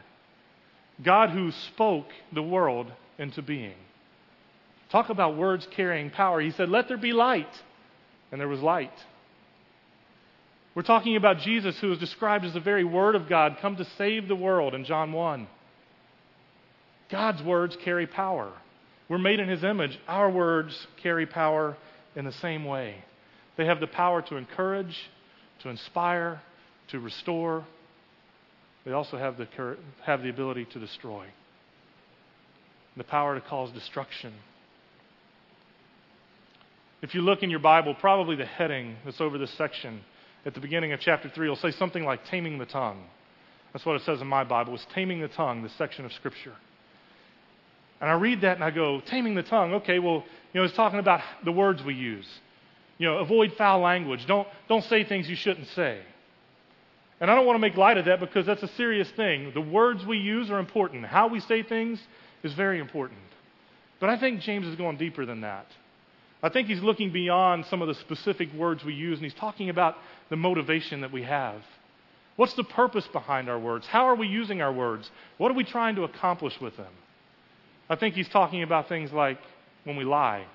God 1.03 1.31
who 1.31 1.51
spoke 1.51 2.07
the 2.33 2.43
world 2.43 2.91
into 3.19 3.43
being. 3.43 3.75
Talk 4.91 5.09
about 5.09 5.37
words 5.37 5.67
carrying 5.71 6.11
power. 6.11 6.41
He 6.41 6.51
said, 6.51 6.69
Let 6.69 6.89
there 6.89 6.97
be 6.97 7.13
light. 7.13 7.63
And 8.31 8.41
there 8.41 8.49
was 8.49 8.61
light. 8.61 8.93
We're 10.75 10.83
talking 10.83 11.17
about 11.17 11.39
Jesus, 11.39 11.79
who 11.79 11.93
is 11.93 11.99
described 11.99 12.47
as 12.47 12.55
the 12.55 12.61
very 12.61 12.85
Word 12.85 13.15
of 13.15 13.29
God, 13.29 13.59
come 13.61 13.77
to 13.77 13.85
save 13.99 14.27
the 14.27 14.35
world 14.35 14.75
in 14.75 14.85
John 14.85 15.13
1. 15.13 15.47
God's 17.11 17.43
words 17.43 17.77
carry 17.85 18.07
power. 18.07 18.51
We're 19.09 19.19
made 19.19 19.39
in 19.39 19.49
His 19.49 19.63
image. 19.65 19.99
Our 20.09 20.31
words 20.31 20.87
carry 21.03 21.27
power 21.27 21.77
in 22.17 22.25
the 22.25 22.33
same 22.33 22.65
way. 22.65 23.05
They 23.57 23.67
have 23.67 23.81
the 23.81 23.87
power 23.87 24.23
to 24.23 24.37
encourage, 24.37 24.97
to 25.63 25.69
inspire, 25.69 26.41
to 26.89 27.01
restore. 27.01 27.65
They 28.85 28.93
also 28.93 29.17
have 29.17 29.37
the, 29.37 29.77
have 30.05 30.23
the 30.23 30.31
ability 30.31 30.67
to 30.73 30.79
destroy, 30.79 31.27
the 32.97 33.05
power 33.05 33.35
to 33.35 33.41
cause 33.41 33.71
destruction. 33.73 34.33
If 37.03 37.15
you 37.15 37.21
look 37.21 37.43
in 37.43 37.51
your 37.51 37.59
Bible, 37.59 37.95
probably 37.95 38.37
the 38.37 38.47
heading 38.47 38.97
that's 39.05 39.21
over 39.21 39.37
this 39.37 39.53
section 39.59 40.03
at 40.45 40.55
the 40.55 40.61
beginning 40.61 40.93
of 40.93 41.01
chapter 41.01 41.29
3 41.29 41.49
will 41.49 41.57
say 41.57 41.71
something 41.73 42.05
like 42.05 42.25
taming 42.27 42.59
the 42.59 42.67
tongue. 42.67 43.05
That's 43.73 43.87
what 43.87 43.97
it 43.97 44.03
says 44.03 44.21
in 44.21 44.27
my 44.27 44.45
Bible, 44.45 44.75
is 44.75 44.87
taming 44.95 45.21
the 45.21 45.29
tongue, 45.29 45.63
this 45.63 45.73
section 45.79 46.05
of 46.05 46.13
Scripture. 46.13 46.55
And 48.01 48.11
I 48.11 48.15
read 48.15 48.41
that 48.43 48.57
and 48.57 48.65
I 48.65 48.71
go, 48.71 49.01
taming 49.07 49.35
the 49.35 49.43
tongue, 49.43 49.75
okay, 49.75 49.99
well, 49.99 50.25
you 50.53 50.61
know, 50.61 50.65
it's 50.65 50.75
talking 50.75 50.99
about 50.99 51.21
the 51.45 51.53
words 51.53 51.83
we 51.85 51.95
use. 51.95 52.27
You 53.03 53.09
know, 53.09 53.19
avoid 53.19 53.55
foul 53.55 53.81
language. 53.81 54.27
Don't, 54.27 54.47
don't 54.69 54.85
say 54.85 55.03
things 55.03 55.29
you 55.29 55.35
shouldn't 55.35 55.67
say. 55.71 55.99
And 57.21 57.29
I 57.29 57.35
don't 57.35 57.47
want 57.47 57.57
to 57.57 57.59
make 57.59 57.77
light 57.77 57.99
of 57.99 58.05
that 58.05 58.21
because 58.21 58.47
that's 58.47 58.63
a 58.63 58.69
serious 58.77 59.11
thing. 59.17 59.51
The 59.55 59.61
words 59.61 60.07
we 60.07 60.19
use 60.19 60.53
are 60.53 60.61
important. 60.61 61.05
How 61.07 61.27
we 61.27 61.41
say 61.41 61.65
things 61.65 62.01
is 62.45 62.53
very 62.53 62.79
important. 62.79 63.19
But 63.99 64.09
I 64.11 64.19
think 64.21 64.39
James 64.39 64.69
is 64.69 64.77
going 64.77 64.99
deeper 64.99 65.27
than 65.27 65.41
that. 65.41 65.67
I 66.45 66.49
think 66.49 66.69
he's 66.69 66.81
looking 66.81 67.11
beyond 67.11 67.67
some 67.67 67.83
of 67.83 67.89
the 67.89 67.95
specific 67.97 68.55
words 68.55 68.85
we 68.85 68.95
use 68.95 69.19
and 69.19 69.25
he's 69.25 69.35
talking 69.35 69.69
about 69.69 69.97
the 70.31 70.37
motivation 70.37 71.01
that 71.01 71.11
we 71.11 71.25
have. 71.25 71.61
What's 72.37 72.55
the 72.55 72.63
purpose 72.63 73.09
behind 73.09 73.51
our 73.51 73.59
words? 73.59 73.85
How 73.85 74.05
are 74.05 74.15
we 74.15 74.29
using 74.29 74.63
our 74.63 74.73
words? 74.73 75.11
What 75.39 75.51
are 75.51 75.55
we 75.55 75.65
trying 75.65 75.97
to 75.97 76.05
accomplish 76.05 76.61
with 76.61 76.77
them? 76.77 76.93
I 77.91 77.97
think 77.97 78.15
he's 78.15 78.29
talking 78.29 78.63
about 78.63 78.89
things 78.89 79.13
like 79.13 79.39
when 79.83 79.97
we 79.97 80.05
lie. 80.05 80.47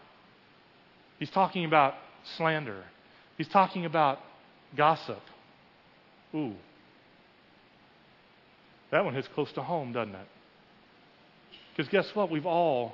He's 1.19 1.29
talking 1.29 1.65
about 1.65 1.95
slander. 2.35 2.83
He's 3.37 3.47
talking 3.47 3.85
about 3.85 4.19
gossip. 4.75 5.21
Ooh. 6.35 6.53
That 8.91 9.05
one 9.05 9.13
hits 9.13 9.27
close 9.33 9.51
to 9.53 9.61
home, 9.61 9.93
doesn't 9.93 10.15
it? 10.15 10.27
Because 11.75 11.91
guess 11.91 12.09
what? 12.15 12.31
We've 12.31 12.45
all 12.45 12.93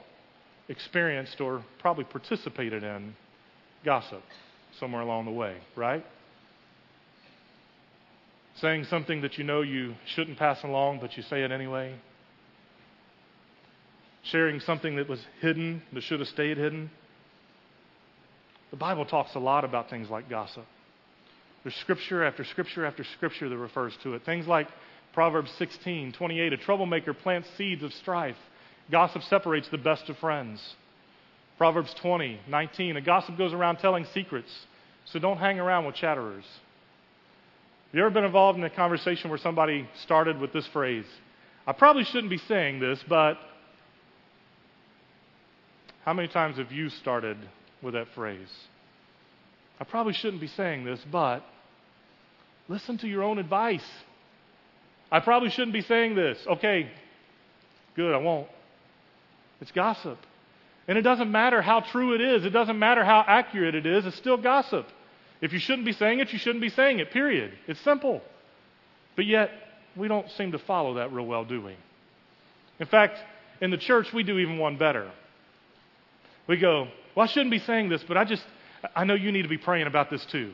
experienced 0.70 1.40
or 1.40 1.64
probably 1.80 2.04
participated 2.04 2.84
in 2.84 3.16
gossip 3.86 4.24
somewhere 4.80 5.02
along 5.02 5.26
the 5.26 5.32
way, 5.32 5.58
right? 5.76 6.06
Saying 8.56 8.86
something 8.86 9.22
that 9.22 9.38
you 9.38 9.44
know 9.44 9.62
you 9.62 9.96
shouldn't 10.16 10.38
pass 10.38 10.64
along, 10.64 11.00
but 11.00 11.16
you 11.18 11.24
say 11.24 11.44
it 11.44 11.52
anyway. 11.52 11.96
Sharing 14.24 14.60
something 14.60 14.96
that 14.98 15.10
was 15.10 15.20
hidden 15.42 15.82
that 15.94 16.02
should 16.04 16.20
have 16.20 16.30
stayed 16.30 16.58
hidden. 16.58 16.92
The 18.74 18.78
Bible 18.78 19.06
talks 19.06 19.36
a 19.36 19.40
lot 19.40 19.66
about 19.66 19.92
things 19.92 20.10
like 20.10 20.28
gossip. 20.32 20.66
There's 21.62 21.76
scripture 21.76 22.24
after 22.24 22.44
scripture 22.44 22.88
after 22.88 23.04
scripture 23.04 23.48
that 23.48 23.56
refers 23.56 23.96
to 24.02 24.16
it. 24.16 24.26
Things 24.26 24.48
like 24.48 24.68
Proverbs 25.14 25.52
16, 25.60 26.14
28, 26.14 26.54
a 26.54 26.58
troublemaker 26.58 27.14
plants 27.14 27.48
seeds 27.56 27.84
of 27.84 27.94
strife. 27.94 28.36
Gossip 28.90 29.22
separates 29.30 29.70
the 29.70 29.78
best 29.78 30.10
of 30.10 30.18
friends. 30.18 30.60
Proverbs 31.60 31.94
20, 32.02 32.40
19, 32.50 32.98
a 32.98 33.02
gossip 33.02 33.38
goes 33.38 33.54
around 33.54 33.78
telling 33.78 34.06
secrets, 34.12 34.50
so 35.06 35.20
don't 35.20 35.38
hang 35.38 35.60
around 35.60 35.86
with 35.86 35.94
chatterers. 35.94 36.46
Have 37.92 37.94
you 37.94 38.02
ever 38.02 38.10
been 38.10 38.26
involved 38.26 38.58
in 38.58 38.64
a 38.64 38.72
conversation 38.72 39.30
where 39.30 39.38
somebody 39.38 39.88
started 40.02 40.40
with 40.40 40.52
this 40.52 40.66
phrase? 40.74 41.06
I 41.68 41.74
probably 41.74 42.06
shouldn't 42.06 42.32
be 42.32 42.40
saying 42.40 42.80
this, 42.80 43.04
but 43.08 43.38
how 46.06 46.14
many 46.14 46.28
times 46.28 46.58
have 46.58 46.72
you 46.72 46.90
started 46.90 47.38
with 47.84 47.94
that 47.94 48.08
phrase? 48.16 48.50
I 49.80 49.84
probably 49.84 50.14
shouldn't 50.14 50.42
be 50.42 50.48
saying 50.48 50.86
this, 50.86 51.00
but 51.12 51.44
listen 52.68 52.98
to 53.00 53.08
your 53.08 53.24
own 53.24 53.38
advice. 53.38 53.86
I 55.12 55.20
probably 55.20 55.50
shouldn't 55.50 55.74
be 55.74 55.82
saying 55.82 56.16
this. 56.16 56.40
Okay, 56.48 56.90
good, 57.96 58.14
I 58.14 58.18
won't. 58.18 58.48
It's 59.62 59.72
gossip. 59.72 60.18
And 60.88 60.98
it 60.98 61.02
doesn't 61.02 61.32
matter 61.32 61.62
how 61.62 61.82
true 61.82 62.14
it 62.16 62.22
is, 62.22 62.46
it 62.46 62.50
doesn't 62.50 62.80
matter 62.80 63.06
how 63.06 63.24
accurate 63.26 63.76
it 63.76 63.86
is, 63.86 64.06
it's 64.06 64.18
still 64.18 64.38
gossip. 64.38 64.88
If 65.42 65.54
you 65.54 65.60
shouldn't 65.60 65.86
be 65.86 65.92
saying 65.92 66.20
it, 66.20 66.32
you 66.32 66.40
shouldn't 66.40 66.62
be 66.62 66.70
saying 66.70 67.00
it, 67.00 67.12
period. 67.12 67.52
It's 67.68 67.80
simple. 67.82 68.22
But 69.16 69.26
yet, 69.26 69.52
we 69.96 70.08
don't 70.08 70.30
seem 70.32 70.54
to 70.54 70.60
follow 70.60 70.96
that 70.96 71.12
real 71.12 71.26
well, 71.26 71.46
do 71.46 71.62
we? 71.62 71.76
In 72.80 72.88
fact, 72.88 73.20
in 73.62 73.70
the 73.70 73.78
church, 73.78 74.12
we 74.14 74.24
do 74.24 74.40
even 74.40 74.58
one 74.58 74.78
better. 74.78 75.12
We 76.48 76.58
go, 76.58 76.88
Well, 77.16 77.24
I 77.24 77.28
shouldn't 77.28 77.52
be 77.52 77.60
saying 77.60 77.90
this, 77.90 78.04
but 78.08 78.18
I 78.18 78.26
just, 78.26 78.44
I 78.96 79.04
know 79.04 79.14
you 79.14 79.32
need 79.32 79.44
to 79.44 79.50
be 79.50 79.58
praying 79.58 79.88
about 79.88 80.10
this 80.10 80.26
too. 80.26 80.54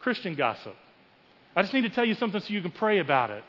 Christian 0.00 0.34
gossip. 0.34 0.74
I 1.54 1.62
just 1.62 1.74
need 1.74 1.82
to 1.82 1.90
tell 1.90 2.04
you 2.04 2.14
something 2.14 2.40
so 2.40 2.48
you 2.48 2.62
can 2.62 2.70
pray 2.70 2.98
about 2.98 3.30
it. 3.30 3.44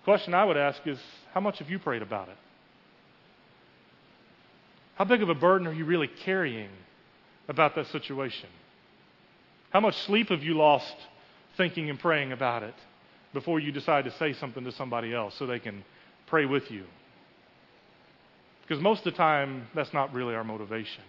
The 0.00 0.04
question 0.04 0.34
I 0.34 0.44
would 0.44 0.56
ask 0.56 0.80
is 0.86 0.98
how 1.34 1.40
much 1.40 1.58
have 1.58 1.68
you 1.68 1.78
prayed 1.78 2.02
about 2.02 2.28
it? 2.28 2.36
How 4.94 5.04
big 5.04 5.22
of 5.22 5.28
a 5.28 5.34
burden 5.34 5.66
are 5.66 5.74
you 5.74 5.84
really 5.84 6.08
carrying 6.24 6.70
about 7.48 7.74
that 7.74 7.86
situation? 7.88 8.48
How 9.70 9.80
much 9.80 9.96
sleep 10.06 10.28
have 10.30 10.42
you 10.42 10.54
lost 10.54 10.94
thinking 11.56 11.90
and 11.90 11.98
praying 11.98 12.32
about 12.32 12.62
it 12.62 12.74
before 13.34 13.60
you 13.60 13.72
decide 13.72 14.04
to 14.04 14.10
say 14.12 14.32
something 14.32 14.64
to 14.64 14.72
somebody 14.72 15.12
else 15.12 15.34
so 15.38 15.44
they 15.44 15.58
can 15.58 15.84
pray 16.28 16.46
with 16.46 16.70
you? 16.70 16.84
Because 18.66 18.82
most 18.82 19.06
of 19.06 19.12
the 19.12 19.16
time, 19.16 19.68
that's 19.74 19.92
not 19.92 20.12
really 20.12 20.34
our 20.34 20.42
motivation. 20.42 21.04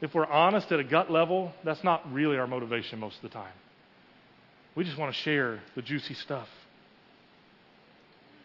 If 0.00 0.14
we're 0.14 0.26
honest 0.26 0.72
at 0.72 0.80
a 0.80 0.84
gut 0.84 1.10
level, 1.10 1.52
that's 1.64 1.84
not 1.84 2.02
really 2.12 2.38
our 2.38 2.46
motivation 2.46 2.98
most 2.98 3.16
of 3.16 3.22
the 3.22 3.28
time. 3.28 3.52
We 4.74 4.84
just 4.84 4.98
want 4.98 5.14
to 5.14 5.20
share 5.20 5.60
the 5.76 5.82
juicy 5.82 6.14
stuff. 6.14 6.48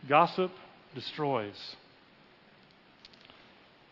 Gossip 0.07 0.51
destroys. 0.93 1.55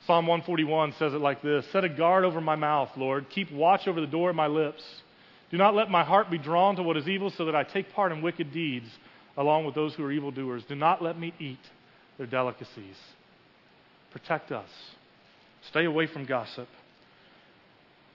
Psalm 0.06 0.28
141 0.28 0.94
says 1.00 1.14
it 1.14 1.22
like 1.22 1.42
this 1.42 1.66
Set 1.72 1.84
a 1.84 1.90
guard 1.90 2.26
over 2.26 2.40
my 2.40 2.56
mouth, 2.56 2.90
Lord. 2.96 3.30
Keep 3.30 3.52
watch 3.52 3.88
over 3.88 4.00
the 4.00 4.08
door 4.08 4.30
of 4.30 4.36
my 4.36 4.48
lips. 4.48 4.84
Do 5.50 5.58
not 5.58 5.76
let 5.76 5.90
my 5.90 6.04
heart 6.04 6.30
be 6.30 6.38
drawn 6.38 6.76
to 6.76 6.84
what 6.84 6.98
is 6.98 7.08
evil, 7.08 7.30
so 7.30 7.46
that 7.46 7.56
I 7.56 7.64
take 7.64 7.94
part 7.94 8.12
in 8.12 8.22
wicked 8.22 8.52
deeds 8.52 8.88
along 9.38 9.66
with 9.66 9.76
those 9.76 9.94
who 9.96 10.04
are 10.04 10.12
evildoers. 10.12 10.64
Do 10.68 10.76
not 10.76 11.02
let 11.02 11.18
me 11.18 11.34
eat 11.40 11.60
their 12.18 12.28
delicacies. 12.28 12.96
Protect 14.12 14.52
us. 14.52 14.70
Stay 15.70 15.86
away 15.86 16.08
from 16.08 16.26
gossip. 16.26 16.68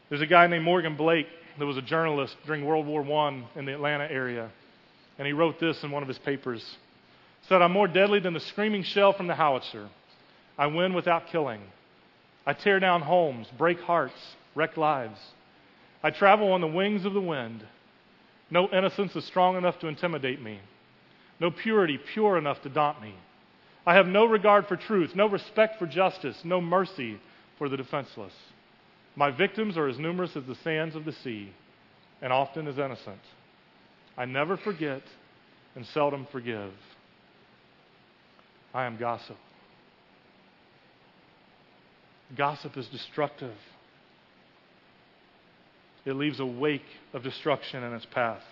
There's 0.08 0.22
a 0.22 0.26
guy 0.26 0.46
named 0.46 0.64
Morgan 0.64 0.96
Blake 0.96 1.26
that 1.58 1.66
was 1.66 1.76
a 1.76 1.82
journalist 1.82 2.36
during 2.46 2.64
World 2.64 2.86
War 2.86 3.02
I 3.02 3.44
in 3.56 3.64
the 3.64 3.74
Atlanta 3.74 4.10
area. 4.10 4.50
And 5.18 5.26
he 5.26 5.32
wrote 5.32 5.60
this 5.60 5.82
in 5.82 5.90
one 5.90 6.02
of 6.02 6.08
his 6.08 6.18
papers. 6.18 6.64
Said, 7.48 7.60
I'm 7.60 7.72
more 7.72 7.88
deadly 7.88 8.20
than 8.20 8.34
the 8.34 8.40
screaming 8.40 8.82
shell 8.82 9.12
from 9.12 9.26
the 9.26 9.34
howitzer. 9.34 9.88
I 10.56 10.66
win 10.66 10.94
without 10.94 11.28
killing. 11.28 11.60
I 12.46 12.52
tear 12.52 12.80
down 12.80 13.02
homes, 13.02 13.46
break 13.56 13.80
hearts, 13.80 14.18
wreck 14.54 14.76
lives. 14.76 15.18
I 16.02 16.10
travel 16.10 16.52
on 16.52 16.60
the 16.60 16.66
wings 16.66 17.04
of 17.04 17.14
the 17.14 17.20
wind. 17.20 17.64
No 18.50 18.68
innocence 18.68 19.14
is 19.16 19.24
strong 19.24 19.56
enough 19.56 19.78
to 19.80 19.88
intimidate 19.88 20.42
me. 20.42 20.60
No 21.40 21.50
purity 21.50 21.98
pure 21.98 22.36
enough 22.36 22.60
to 22.62 22.68
daunt 22.68 23.00
me. 23.00 23.14
I 23.86 23.94
have 23.94 24.06
no 24.06 24.26
regard 24.26 24.66
for 24.66 24.76
truth, 24.76 25.10
no 25.14 25.28
respect 25.28 25.78
for 25.78 25.86
justice, 25.86 26.36
no 26.44 26.60
mercy 26.60 27.18
for 27.58 27.68
the 27.68 27.76
defenseless. 27.76 28.32
My 29.16 29.30
victims 29.30 29.76
are 29.76 29.88
as 29.88 29.98
numerous 29.98 30.36
as 30.36 30.44
the 30.44 30.54
sands 30.62 30.94
of 30.94 31.04
the 31.04 31.12
sea, 31.12 31.52
and 32.20 32.32
often 32.32 32.68
as 32.68 32.78
innocent. 32.78 33.20
I 34.16 34.24
never 34.24 34.56
forget 34.56 35.02
and 35.74 35.84
seldom 35.86 36.26
forgive. 36.30 36.72
I 38.72 38.84
am 38.84 38.96
gossip. 38.96 39.36
Gossip 42.36 42.76
is 42.76 42.86
destructive. 42.88 43.56
It 46.04 46.14
leaves 46.14 46.40
a 46.40 46.46
wake 46.46 46.86
of 47.12 47.22
destruction 47.22 47.82
in 47.82 47.92
its 47.92 48.06
path. 48.06 48.42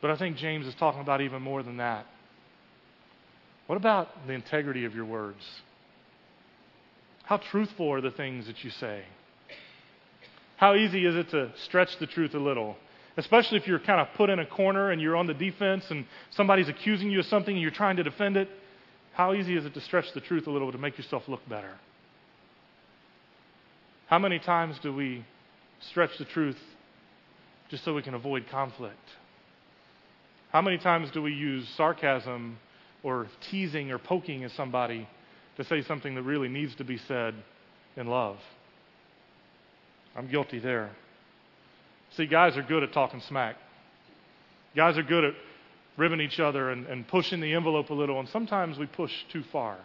But 0.00 0.10
I 0.10 0.16
think 0.16 0.36
James 0.36 0.66
is 0.66 0.74
talking 0.74 1.00
about 1.00 1.20
even 1.20 1.42
more 1.42 1.62
than 1.62 1.78
that. 1.78 2.06
What 3.66 3.76
about 3.76 4.26
the 4.26 4.32
integrity 4.32 4.84
of 4.84 4.94
your 4.94 5.04
words? 5.04 5.42
How 7.24 7.38
truthful 7.38 7.92
are 7.92 8.00
the 8.00 8.12
things 8.12 8.46
that 8.46 8.62
you 8.62 8.70
say? 8.70 9.02
How 10.56 10.74
easy 10.74 11.04
is 11.04 11.16
it 11.16 11.30
to 11.30 11.50
stretch 11.64 11.98
the 11.98 12.06
truth 12.06 12.34
a 12.34 12.38
little? 12.38 12.76
Especially 13.16 13.58
if 13.58 13.66
you're 13.66 13.80
kind 13.80 14.00
of 14.00 14.08
put 14.16 14.30
in 14.30 14.38
a 14.38 14.46
corner 14.46 14.90
and 14.90 15.00
you're 15.00 15.16
on 15.16 15.26
the 15.26 15.34
defense 15.34 15.84
and 15.90 16.06
somebody's 16.30 16.68
accusing 16.68 17.10
you 17.10 17.20
of 17.20 17.26
something 17.26 17.54
and 17.54 17.60
you're 17.60 17.70
trying 17.70 17.96
to 17.96 18.04
defend 18.04 18.36
it. 18.36 18.48
How 19.14 19.34
easy 19.34 19.56
is 19.56 19.64
it 19.64 19.74
to 19.74 19.80
stretch 19.80 20.12
the 20.14 20.20
truth 20.20 20.46
a 20.46 20.50
little 20.50 20.70
to 20.70 20.78
make 20.78 20.96
yourself 20.96 21.24
look 21.26 21.46
better? 21.48 21.74
How 24.06 24.18
many 24.18 24.38
times 24.38 24.78
do 24.82 24.94
we 24.94 25.24
stretch 25.80 26.16
the 26.18 26.24
truth 26.26 26.58
just 27.70 27.84
so 27.84 27.94
we 27.94 28.02
can 28.02 28.14
avoid 28.14 28.46
conflict? 28.50 28.96
How 30.52 30.62
many 30.62 30.78
times 30.78 31.10
do 31.10 31.22
we 31.22 31.32
use 31.32 31.68
sarcasm 31.76 32.58
or 33.02 33.26
teasing 33.50 33.90
or 33.90 33.98
poking 33.98 34.44
at 34.44 34.50
somebody 34.52 35.08
to 35.56 35.64
say 35.64 35.82
something 35.82 36.14
that 36.14 36.22
really 36.22 36.48
needs 36.48 36.74
to 36.76 36.84
be 36.84 36.98
said 36.98 37.34
in 37.96 38.06
love? 38.06 38.38
I'm 40.16 40.28
guilty 40.28 40.58
there. 40.58 40.90
See, 42.16 42.26
guys 42.26 42.56
are 42.56 42.62
good 42.62 42.82
at 42.82 42.92
talking 42.92 43.20
smack. 43.28 43.56
Guys 44.74 44.96
are 44.96 45.02
good 45.02 45.24
at 45.24 45.34
ribbing 45.96 46.20
each 46.20 46.40
other 46.40 46.70
and, 46.70 46.86
and 46.86 47.06
pushing 47.06 47.40
the 47.40 47.52
envelope 47.54 47.90
a 47.90 47.94
little, 47.94 48.20
and 48.20 48.28
sometimes 48.28 48.78
we 48.78 48.86
push 48.86 49.12
too 49.32 49.42
far. 49.52 49.76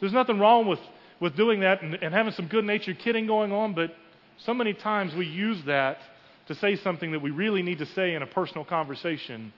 There's 0.00 0.12
nothing 0.12 0.38
wrong 0.38 0.66
with, 0.66 0.80
with 1.20 1.36
doing 1.36 1.60
that 1.60 1.82
and, 1.82 1.94
and 1.94 2.14
having 2.14 2.32
some 2.32 2.48
good 2.48 2.64
natured 2.64 2.98
kidding 2.98 3.26
going 3.26 3.52
on, 3.52 3.74
but 3.74 3.94
so 4.38 4.54
many 4.54 4.74
times 4.74 5.14
we 5.14 5.26
use 5.26 5.58
that 5.66 5.98
to 6.48 6.54
say 6.56 6.76
something 6.76 7.12
that 7.12 7.20
we 7.20 7.30
really 7.30 7.62
need 7.62 7.78
to 7.78 7.86
say 7.86 8.14
in 8.14 8.22
a 8.22 8.26
personal 8.26 8.64
conversation, 8.64 9.52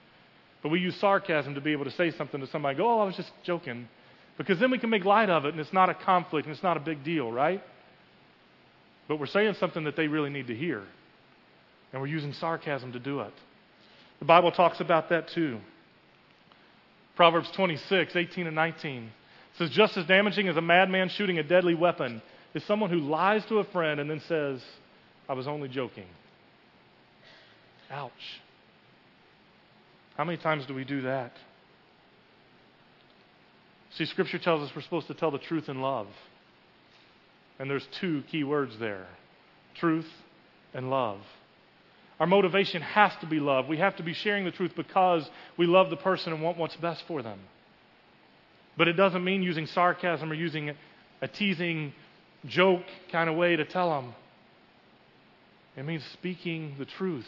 but 0.65 0.71
we 0.71 0.79
use 0.79 0.99
sarcasm 0.99 1.53
to 1.53 1.61
be 1.61 1.73
able 1.73 1.85
to 1.85 1.91
say 1.91 2.09
something 2.09 2.41
to 2.41 2.47
somebody, 2.47 2.75
go, 2.75 2.89
oh, 2.89 2.99
I 2.99 3.05
was 3.05 3.15
just 3.15 3.29
joking. 3.43 3.87
Because 4.35 4.59
then 4.59 4.71
we 4.71 4.79
can 4.79 4.89
make 4.89 5.05
light 5.05 5.29
of 5.29 5.45
it 5.45 5.49
and 5.49 5.59
it's 5.59 5.71
not 5.71 5.91
a 5.91 5.93
conflict 5.93 6.47
and 6.47 6.55
it's 6.55 6.63
not 6.63 6.75
a 6.75 6.79
big 6.79 7.03
deal, 7.03 7.31
right? 7.31 7.61
But 9.07 9.19
we're 9.19 9.27
saying 9.27 9.53
something 9.59 9.83
that 9.83 9.95
they 9.95 10.07
really 10.07 10.31
need 10.31 10.47
to 10.47 10.55
hear. 10.55 10.81
And 11.93 12.01
we're 12.01 12.07
using 12.07 12.33
sarcasm 12.33 12.93
to 12.93 12.99
do 12.99 13.19
it. 13.19 13.33
The 14.17 14.25
Bible 14.25 14.51
talks 14.51 14.79
about 14.79 15.09
that 15.09 15.29
too. 15.35 15.59
Proverbs 17.15 17.51
26, 17.55 18.15
18 18.15 18.47
and 18.47 18.55
19 18.55 19.11
says, 19.59 19.69
Just 19.69 19.97
as 19.97 20.07
damaging 20.07 20.47
as 20.47 20.57
a 20.57 20.61
madman 20.61 21.09
shooting 21.09 21.37
a 21.37 21.43
deadly 21.43 21.75
weapon 21.75 22.23
is 22.55 22.65
someone 22.65 22.89
who 22.89 23.01
lies 23.01 23.45
to 23.49 23.59
a 23.59 23.65
friend 23.65 23.99
and 23.99 24.09
then 24.09 24.23
says, 24.27 24.63
I 25.29 25.33
was 25.33 25.47
only 25.47 25.69
joking. 25.69 26.07
Ouch. 27.91 28.11
How 30.17 30.23
many 30.23 30.37
times 30.37 30.65
do 30.65 30.73
we 30.73 30.85
do 30.85 31.01
that? 31.01 31.33
See, 33.97 34.05
Scripture 34.05 34.39
tells 34.39 34.61
us 34.61 34.75
we're 34.75 34.81
supposed 34.81 35.07
to 35.07 35.13
tell 35.13 35.31
the 35.31 35.39
truth 35.39 35.69
in 35.69 35.81
love. 35.81 36.07
And 37.59 37.69
there's 37.69 37.87
two 37.99 38.23
key 38.31 38.43
words 38.43 38.77
there 38.79 39.07
truth 39.75 40.07
and 40.73 40.89
love. 40.89 41.19
Our 42.19 42.27
motivation 42.27 42.81
has 42.81 43.11
to 43.19 43.27
be 43.27 43.39
love. 43.39 43.67
We 43.67 43.77
have 43.77 43.97
to 43.97 44.03
be 44.03 44.13
sharing 44.13 44.45
the 44.45 44.51
truth 44.51 44.71
because 44.75 45.29
we 45.57 45.65
love 45.65 45.89
the 45.89 45.97
person 45.97 46.31
and 46.31 46.41
want 46.41 46.57
what's 46.57 46.75
best 46.77 47.03
for 47.07 47.21
them. 47.21 47.39
But 48.77 48.87
it 48.87 48.93
doesn't 48.93 49.23
mean 49.23 49.43
using 49.43 49.67
sarcasm 49.67 50.31
or 50.31 50.35
using 50.35 50.73
a 51.21 51.27
teasing, 51.27 51.93
joke 52.45 52.83
kind 53.11 53.29
of 53.29 53.35
way 53.35 53.55
to 53.55 53.65
tell 53.65 53.89
them. 53.89 54.13
It 55.75 55.83
means 55.83 56.03
speaking 56.13 56.75
the 56.77 56.85
truth, 56.85 57.27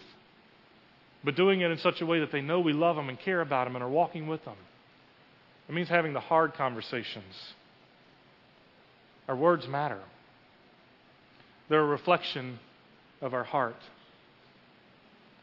but 1.28 1.36
doing 1.36 1.60
it 1.60 1.70
in 1.70 1.78
such 1.80 2.00
a 2.00 2.06
way 2.06 2.22
that 2.22 2.32
they 2.32 2.40
know 2.40 2.62
we 2.62 2.72
love 2.72 2.96
them 2.96 3.10
and 3.10 3.20
care 3.20 3.42
about 3.42 3.66
them 3.66 3.76
and 3.76 3.84
are 3.84 3.90
walking 3.90 4.28
with 4.28 4.46
them. 4.46 4.56
It 5.68 5.76
means 5.76 5.90
having 5.90 6.14
the 6.14 6.22
hard 6.22 6.54
conversations. 6.54 7.34
Our 9.28 9.36
words 9.36 9.68
matter, 9.68 10.00
they're 11.68 11.82
a 11.82 11.86
reflection 11.86 12.60
of 13.20 13.34
our 13.34 13.44
heart. 13.44 13.76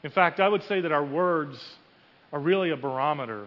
In 0.03 0.11
fact, 0.11 0.41
I 0.41 0.49
would 0.49 0.63
say 0.63 0.81
that 0.81 0.91
our 0.91 1.05
words 1.05 1.59
are 2.33 2.41
really 2.41 2.71
a 2.71 2.79
barometer 2.79 3.47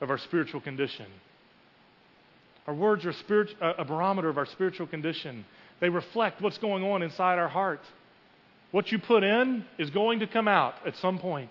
of 0.00 0.10
our 0.10 0.18
spiritual 0.18 0.60
condition. 0.60 1.06
Our 2.66 2.74
words 2.74 3.06
are 3.06 3.12
spirit, 3.12 3.50
uh, 3.62 3.74
a 3.78 3.84
barometer 3.84 4.28
of 4.28 4.38
our 4.38 4.46
spiritual 4.46 4.88
condition. 4.88 5.44
They 5.80 5.88
reflect 5.88 6.42
what's 6.42 6.58
going 6.58 6.82
on 6.82 7.04
inside 7.04 7.38
our 7.38 7.48
heart. 7.48 7.80
What 8.70 8.92
you 8.92 8.98
put 8.98 9.24
in 9.24 9.64
is 9.78 9.90
going 9.90 10.20
to 10.20 10.26
come 10.26 10.46
out 10.46 10.74
at 10.86 10.96
some 10.96 11.18
point. 11.18 11.50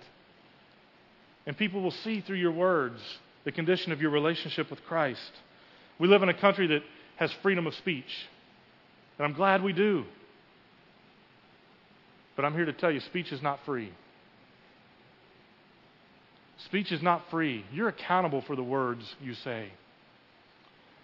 And 1.45 1.57
people 1.57 1.81
will 1.81 1.91
see 1.91 2.21
through 2.21 2.37
your 2.37 2.51
words 2.51 3.01
the 3.43 3.51
condition 3.51 3.91
of 3.91 4.01
your 4.01 4.11
relationship 4.11 4.69
with 4.69 4.83
Christ. 4.85 5.31
We 5.99 6.07
live 6.07 6.23
in 6.23 6.29
a 6.29 6.33
country 6.33 6.67
that 6.67 6.81
has 7.17 7.31
freedom 7.41 7.67
of 7.67 7.73
speech, 7.75 8.27
and 9.17 9.27
I'm 9.27 9.33
glad 9.33 9.61
we 9.61 9.73
do. 9.73 10.05
But 12.35 12.45
I'm 12.45 12.53
here 12.53 12.65
to 12.65 12.73
tell 12.73 12.91
you 12.91 13.01
speech 13.01 13.33
is 13.33 13.41
not 13.41 13.59
free. 13.65 13.91
Speech 16.65 16.91
is 16.91 17.01
not 17.01 17.23
free. 17.29 17.65
You're 17.73 17.89
accountable 17.89 18.41
for 18.41 18.55
the 18.55 18.63
words 18.63 19.03
you 19.21 19.33
say. 19.33 19.71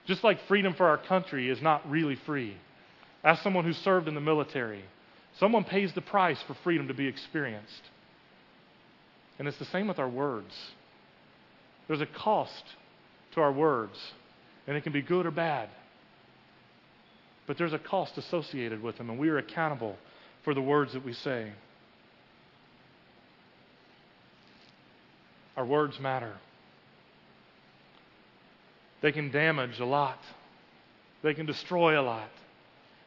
Just 0.06 0.24
like 0.24 0.40
freedom 0.48 0.74
for 0.76 0.88
our 0.88 0.98
country 0.98 1.50
is 1.50 1.62
not 1.62 1.90
really 1.90 2.16
free. 2.26 2.56
As 3.24 3.40
someone 3.42 3.66
who 3.66 3.74
served 3.74 4.08
in 4.08 4.14
the 4.14 4.22
military, 4.22 4.84
someone 5.40 5.64
pays 5.64 5.94
the 5.94 6.02
price 6.02 6.42
for 6.48 6.56
freedom 6.64 6.88
to 6.88 6.94
be 6.94 7.08
experienced. 7.08 7.82
And 9.38 9.48
it's 9.48 9.58
the 9.58 9.66
same 9.66 9.88
with 9.88 10.00
our 10.00 10.10
words. 10.10 10.54
There's 11.88 12.02
a 12.02 12.06
cost 12.06 12.64
to 13.34 13.42
our 13.42 13.52
words, 13.52 13.98
and 14.66 14.76
it 14.76 14.82
can 14.82 14.94
be 14.94 15.02
good 15.02 15.26
or 15.26 15.32
bad. 15.32 15.70
But 17.48 17.58
there's 17.58 17.74
a 17.74 17.80
cost 17.80 18.18
associated 18.18 18.82
with 18.82 18.98
them, 18.98 19.10
and 19.10 19.20
we 19.20 19.30
are 19.30 19.38
accountable 19.38 19.98
for 20.44 20.54
the 20.54 20.62
words 20.62 20.94
that 20.94 21.06
we 21.06 21.14
say. 21.14 21.52
Our 25.56 25.66
words 25.66 26.00
matter. 26.00 26.34
They 29.02 29.12
can 29.12 29.32
damage 29.32 29.80
a 29.80 29.86
lot, 29.86 30.20
they 31.22 31.34
can 31.34 31.46
destroy 31.46 32.00
a 32.00 32.02
lot. 32.02 32.30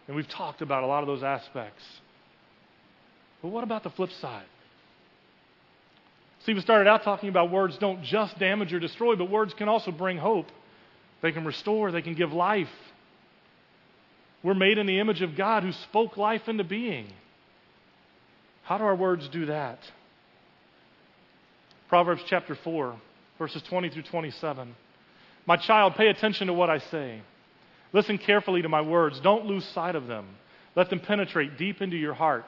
And 0.07 0.17
we've 0.17 0.29
talked 0.29 0.63
about 0.63 0.85
a 0.85 0.87
lot 0.87 1.03
of 1.03 1.07
those 1.07 1.23
aspects. 1.23 1.83
But 3.43 3.49
what 3.49 3.65
about 3.65 3.83
the 3.83 3.91
flip 3.91 4.11
side? 4.21 4.47
See, 6.45 6.55
we 6.55 6.61
started 6.61 6.89
out 6.89 7.03
talking 7.03 7.29
about 7.29 7.51
words 7.51 7.77
don't 7.79 8.03
just 8.03 8.39
damage 8.39 8.73
or 8.73 8.81
destroy, 8.81 9.17
but 9.17 9.31
words 9.31 9.55
can 9.55 9.69
also 9.69 9.91
bring 9.91 10.19
hope. 10.19 10.47
They 11.21 11.33
can 11.33 11.45
restore, 11.45 11.91
they 11.91 12.03
can 12.03 12.15
give 12.15 12.33
life. 12.33 12.69
We're 14.43 14.55
made 14.55 14.79
in 14.79 14.87
the 14.87 15.01
image 15.01 15.21
of 15.21 15.37
God 15.37 15.63
who 15.63 15.73
spoke 15.73 16.17
life 16.17 16.49
into 16.49 16.65
being. 16.65 17.09
How 18.63 18.79
do 18.79 18.85
our 18.85 18.95
words 18.95 19.29
do 19.29 19.47
that? 19.47 19.79
Proverbs 21.89 22.23
chapter 22.27 22.55
4, 22.55 22.97
verses 23.39 23.63
20 23.63 23.91
through 23.91 24.03
27. 24.03 24.75
My 25.47 25.57
child, 25.57 25.95
pay 25.95 26.09
attention 26.09 26.49
to 26.49 26.53
what 26.53 26.71
I 26.71 26.79
say. 26.79 27.23
Listen 27.93 28.19
carefully 28.19 28.63
to 28.63 28.69
my 28.69 28.83
words. 28.83 29.19
Don't 29.21 29.47
lose 29.47 29.65
sight 29.65 29.97
of 29.97 30.07
them. 30.07 30.27
Let 30.77 30.91
them 30.91 31.01
penetrate 31.01 31.57
deep 31.57 31.81
into 31.81 31.97
your 31.97 32.15
heart, 32.15 32.45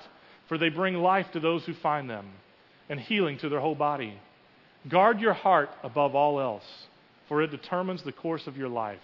for 0.51 0.59
they 0.59 0.69
bring 0.69 0.97
life 0.97 1.31
to 1.33 1.39
those 1.39 1.65
who 1.65 1.73
find 1.75 2.11
them 2.11 2.27
and 2.89 2.99
healing 2.99 3.39
to 3.39 3.49
their 3.49 3.61
whole 3.61 3.77
body. 3.77 4.21
Guard 4.89 5.21
your 5.21 5.33
heart 5.33 5.71
above 5.85 6.17
all 6.17 6.41
else, 6.41 6.69
for 7.29 7.41
it 7.41 7.53
determines 7.53 8.03
the 8.03 8.11
course 8.11 8.49
of 8.49 8.57
your 8.57 8.69
life. 8.69 8.99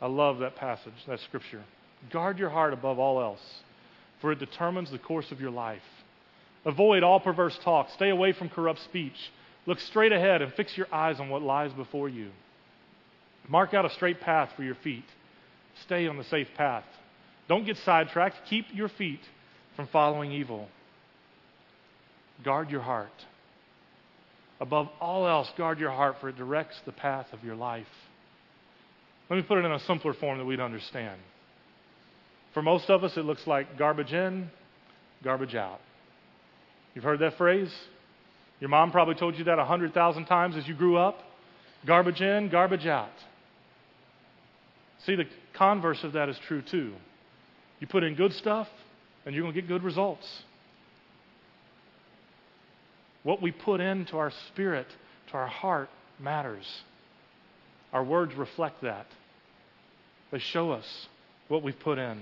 I 0.00 0.06
love 0.06 0.38
that 0.38 0.56
passage, 0.56 0.94
that 1.06 1.20
scripture. 1.20 1.62
Guard 2.10 2.38
your 2.38 2.48
heart 2.48 2.72
above 2.72 2.98
all 2.98 3.20
else, 3.20 3.62
for 4.22 4.32
it 4.32 4.38
determines 4.38 4.90
the 4.90 4.98
course 4.98 5.30
of 5.30 5.42
your 5.42 5.50
life. 5.50 5.82
Avoid 6.64 7.02
all 7.02 7.20
perverse 7.20 7.58
talk. 7.62 7.90
Stay 7.90 8.08
away 8.08 8.32
from 8.32 8.48
corrupt 8.48 8.80
speech. 8.80 9.30
Look 9.66 9.78
straight 9.78 10.12
ahead 10.12 10.40
and 10.40 10.54
fix 10.54 10.74
your 10.74 10.86
eyes 10.90 11.20
on 11.20 11.28
what 11.28 11.42
lies 11.42 11.74
before 11.74 12.08
you. 12.08 12.30
Mark 13.46 13.74
out 13.74 13.84
a 13.84 13.90
straight 13.90 14.22
path 14.22 14.48
for 14.56 14.62
your 14.62 14.76
feet. 14.76 15.04
Stay 15.82 16.08
on 16.08 16.16
the 16.16 16.24
safe 16.24 16.48
path. 16.56 16.84
Don't 17.46 17.66
get 17.66 17.76
sidetracked. 17.76 18.36
Keep 18.48 18.68
your 18.72 18.88
feet 18.88 19.20
from 19.76 19.88
following 19.88 20.32
evil. 20.32 20.68
Guard 22.44 22.70
your 22.70 22.80
heart. 22.80 23.12
Above 24.60 24.88
all 25.00 25.26
else, 25.26 25.50
guard 25.56 25.78
your 25.78 25.90
heart, 25.90 26.16
for 26.20 26.28
it 26.28 26.36
directs 26.36 26.76
the 26.86 26.92
path 26.92 27.26
of 27.32 27.42
your 27.42 27.56
life. 27.56 27.86
Let 29.28 29.36
me 29.36 29.42
put 29.42 29.58
it 29.58 29.64
in 29.64 29.72
a 29.72 29.80
simpler 29.80 30.14
form 30.14 30.38
that 30.38 30.44
we'd 30.44 30.60
understand. 30.60 31.20
For 32.52 32.62
most 32.62 32.88
of 32.88 33.02
us, 33.02 33.16
it 33.16 33.24
looks 33.24 33.46
like 33.46 33.78
garbage 33.78 34.12
in, 34.12 34.48
garbage 35.22 35.54
out. 35.54 35.80
You've 36.94 37.04
heard 37.04 37.18
that 37.20 37.36
phrase? 37.36 37.72
Your 38.60 38.70
mom 38.70 38.92
probably 38.92 39.16
told 39.16 39.36
you 39.36 39.44
that 39.44 39.54
a 39.54 39.56
100,000 39.56 40.26
times 40.26 40.56
as 40.56 40.66
you 40.68 40.74
grew 40.74 40.96
up. 40.96 41.18
Garbage 41.86 42.20
in, 42.20 42.48
garbage 42.48 42.86
out. 42.86 43.10
See, 45.04 45.16
the 45.16 45.24
converse 45.54 46.02
of 46.04 46.12
that 46.12 46.28
is 46.28 46.38
true 46.46 46.62
too. 46.62 46.92
You 47.80 47.86
put 47.86 48.04
in 48.04 48.14
good 48.14 48.32
stuff, 48.32 48.68
and 49.24 49.34
you're 49.34 49.42
going 49.42 49.54
to 49.54 49.60
get 49.60 49.68
good 49.68 49.82
results. 49.82 50.26
What 53.22 53.40
we 53.40 53.52
put 53.52 53.80
into 53.80 54.18
our 54.18 54.32
spirit, 54.48 54.86
to 55.30 55.34
our 55.34 55.46
heart, 55.46 55.88
matters. 56.20 56.66
Our 57.92 58.04
words 58.04 58.34
reflect 58.34 58.82
that. 58.82 59.06
They 60.30 60.38
show 60.38 60.72
us 60.72 60.84
what 61.48 61.62
we've 61.62 61.78
put 61.78 61.98
in. 61.98 62.20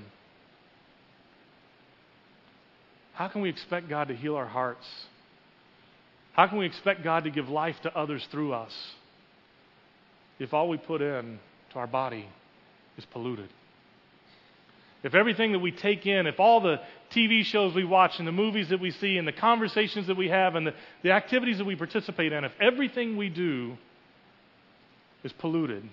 How 3.14 3.28
can 3.28 3.42
we 3.42 3.50
expect 3.50 3.88
God 3.88 4.08
to 4.08 4.16
heal 4.16 4.36
our 4.36 4.46
hearts? 4.46 4.86
How 6.32 6.46
can 6.46 6.58
we 6.58 6.66
expect 6.66 7.04
God 7.04 7.24
to 7.24 7.30
give 7.30 7.48
life 7.48 7.76
to 7.82 7.96
others 7.96 8.26
through 8.30 8.54
us 8.54 8.72
if 10.38 10.54
all 10.54 10.68
we 10.68 10.78
put 10.78 11.02
in 11.02 11.38
to 11.72 11.78
our 11.78 11.86
body 11.86 12.26
is 12.96 13.04
polluted? 13.06 13.48
If 15.02 15.14
everything 15.14 15.52
that 15.52 15.58
we 15.58 15.72
take 15.72 16.06
in, 16.06 16.26
if 16.26 16.38
all 16.38 16.60
the 16.60 16.80
TV 17.14 17.44
shows 17.44 17.74
we 17.74 17.84
watch 17.84 18.12
and 18.18 18.26
the 18.26 18.32
movies 18.32 18.68
that 18.68 18.80
we 18.80 18.92
see 18.92 19.18
and 19.18 19.26
the 19.26 19.32
conversations 19.32 20.06
that 20.06 20.16
we 20.16 20.28
have 20.28 20.54
and 20.54 20.66
the, 20.66 20.74
the 21.02 21.10
activities 21.10 21.58
that 21.58 21.64
we 21.64 21.74
participate 21.74 22.32
in, 22.32 22.44
if 22.44 22.52
everything 22.60 23.16
we 23.16 23.28
do 23.28 23.76
is 25.24 25.32
polluted, 25.32 25.88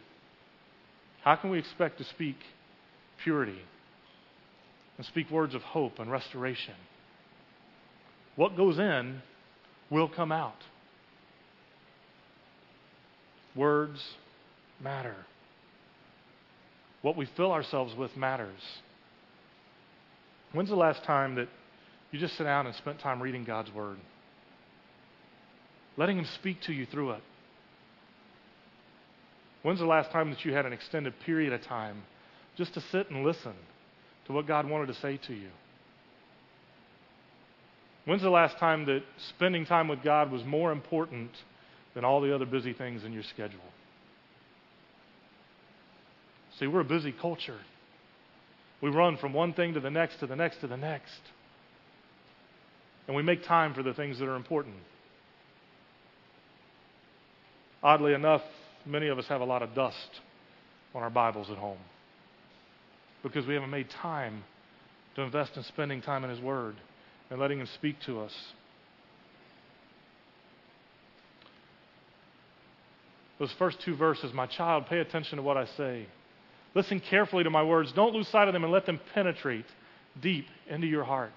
how 1.24 1.36
can 1.36 1.50
we 1.50 1.58
expect 1.58 1.98
to 1.98 2.04
speak 2.04 2.36
purity 3.24 3.60
and 4.98 5.06
speak 5.08 5.32
words 5.32 5.56
of 5.56 5.62
hope 5.64 5.98
and 5.98 6.12
restoration? 6.12 6.76
What 8.36 8.56
goes 8.56 8.78
in 8.78 9.22
will 9.90 10.08
come 10.08 10.32
out. 10.32 10.56
Words 13.56 14.02
matter. 14.80 15.16
What 17.02 17.18
we 17.18 17.28
fill 17.36 17.52
ourselves 17.52 17.96
with 17.96 18.16
matters. 18.16 18.62
When's 20.52 20.70
the 20.70 20.76
last 20.76 21.04
time 21.04 21.36
that 21.36 21.48
you 22.12 22.20
just 22.20 22.38
sat 22.38 22.46
down 22.46 22.66
and 22.66 22.76
spent 22.76 23.00
time 23.00 23.22
reading 23.22 23.44
God's 23.44 23.72
Word? 23.72 23.98
Letting 25.98 26.18
Him 26.18 26.26
speak 26.36 26.62
to 26.64 26.74
you 26.74 26.86
through 26.86 27.12
it. 27.12 27.22
When's 29.62 29.80
the 29.80 29.86
last 29.86 30.12
time 30.12 30.30
that 30.32 30.44
you 30.46 30.54
had 30.54 30.66
an 30.66 30.74
extended 30.74 31.14
period 31.26 31.54
of 31.54 31.62
time 31.64 32.04
just 32.58 32.74
to 32.74 32.82
sit 32.92 33.12
and 33.12 33.26
listen 33.26 33.54
to 34.26 34.34
what 34.34 34.48
God 34.48 34.68
wanted 34.68 34.88
to 34.88 34.96
say 34.96 35.20
to 35.28 35.34
you? 35.34 35.50
When's 38.06 38.22
the 38.22 38.30
last 38.30 38.58
time 38.58 38.86
that 38.86 39.04
spending 39.36 39.66
time 39.66 39.88
with 39.88 40.02
God 40.02 40.32
was 40.32 40.44
more 40.44 40.72
important 40.72 41.32
than 41.94 42.06
all 42.06 42.22
the 42.22 42.34
other 42.34 42.46
busy 42.46 42.74
things 42.74 43.04
in 43.04 43.14
your 43.14 43.24
schedule? 43.24 43.60
See, 46.60 46.66
we're 46.66 46.80
a 46.80 46.86
busy 46.86 47.12
culture. 47.12 47.60
We 48.82 48.90
run 48.90 49.18
from 49.18 49.34
one 49.34 49.54
thing 49.54 49.74
to 49.74 49.80
the 49.80 49.90
next, 49.90 50.20
to 50.20 50.28
the 50.28 50.36
next, 50.36 50.62
to 50.62 50.68
the 50.68 50.78
next. 50.78 51.20
And 53.08 53.16
we 53.16 53.24
make 53.24 53.44
time 53.44 53.74
for 53.74 53.84
the 53.84 53.94
things 53.94 54.20
that 54.20 54.26
are 54.26 54.36
important. 54.36 54.76
Oddly 57.82 58.14
enough, 58.14 58.42
many 58.86 59.08
of 59.08 59.18
us 59.18 59.26
have 59.28 59.42
a 59.42 59.46
lot 59.46 59.64
of 59.64 59.74
dust 59.74 60.22
on 60.94 61.04
our 61.04 61.10
Bibles 61.10 61.50
at 61.50 61.58
home 61.58 61.80
because 63.24 63.46
we 63.46 63.54
haven't 63.54 63.70
made 63.70 63.90
time 63.90 64.44
to 65.16 65.22
invest 65.22 65.58
in 65.58 65.64
spending 65.64 66.02
time 66.02 66.24
in 66.24 66.30
His 66.30 66.40
Word 66.40 66.76
and 67.30 67.40
letting 67.40 67.60
Him 67.60 67.68
speak 67.76 67.98
to 68.06 68.22
us. 68.22 68.32
Those 73.40 73.54
first 73.58 73.78
two 73.84 73.96
verses, 73.96 74.34
my 74.34 74.48
child, 74.48 74.86
pay 74.88 75.00
attention 75.00 75.38
to 75.38 75.42
what 75.42 75.58
I 75.58 75.66
say. 75.78 76.08
Listen 76.76 77.00
carefully 77.00 77.44
to 77.44 77.50
my 77.50 77.64
words. 77.64 77.92
Don't 77.92 78.14
lose 78.14 78.28
sight 78.28 78.48
of 78.48 78.54
them 78.54 78.64
and 78.64 78.72
let 78.72 78.86
them 78.86 79.00
penetrate 79.14 79.66
deep 80.22 80.46
into 80.70 80.88
your 80.88 81.04
heart. 81.04 81.34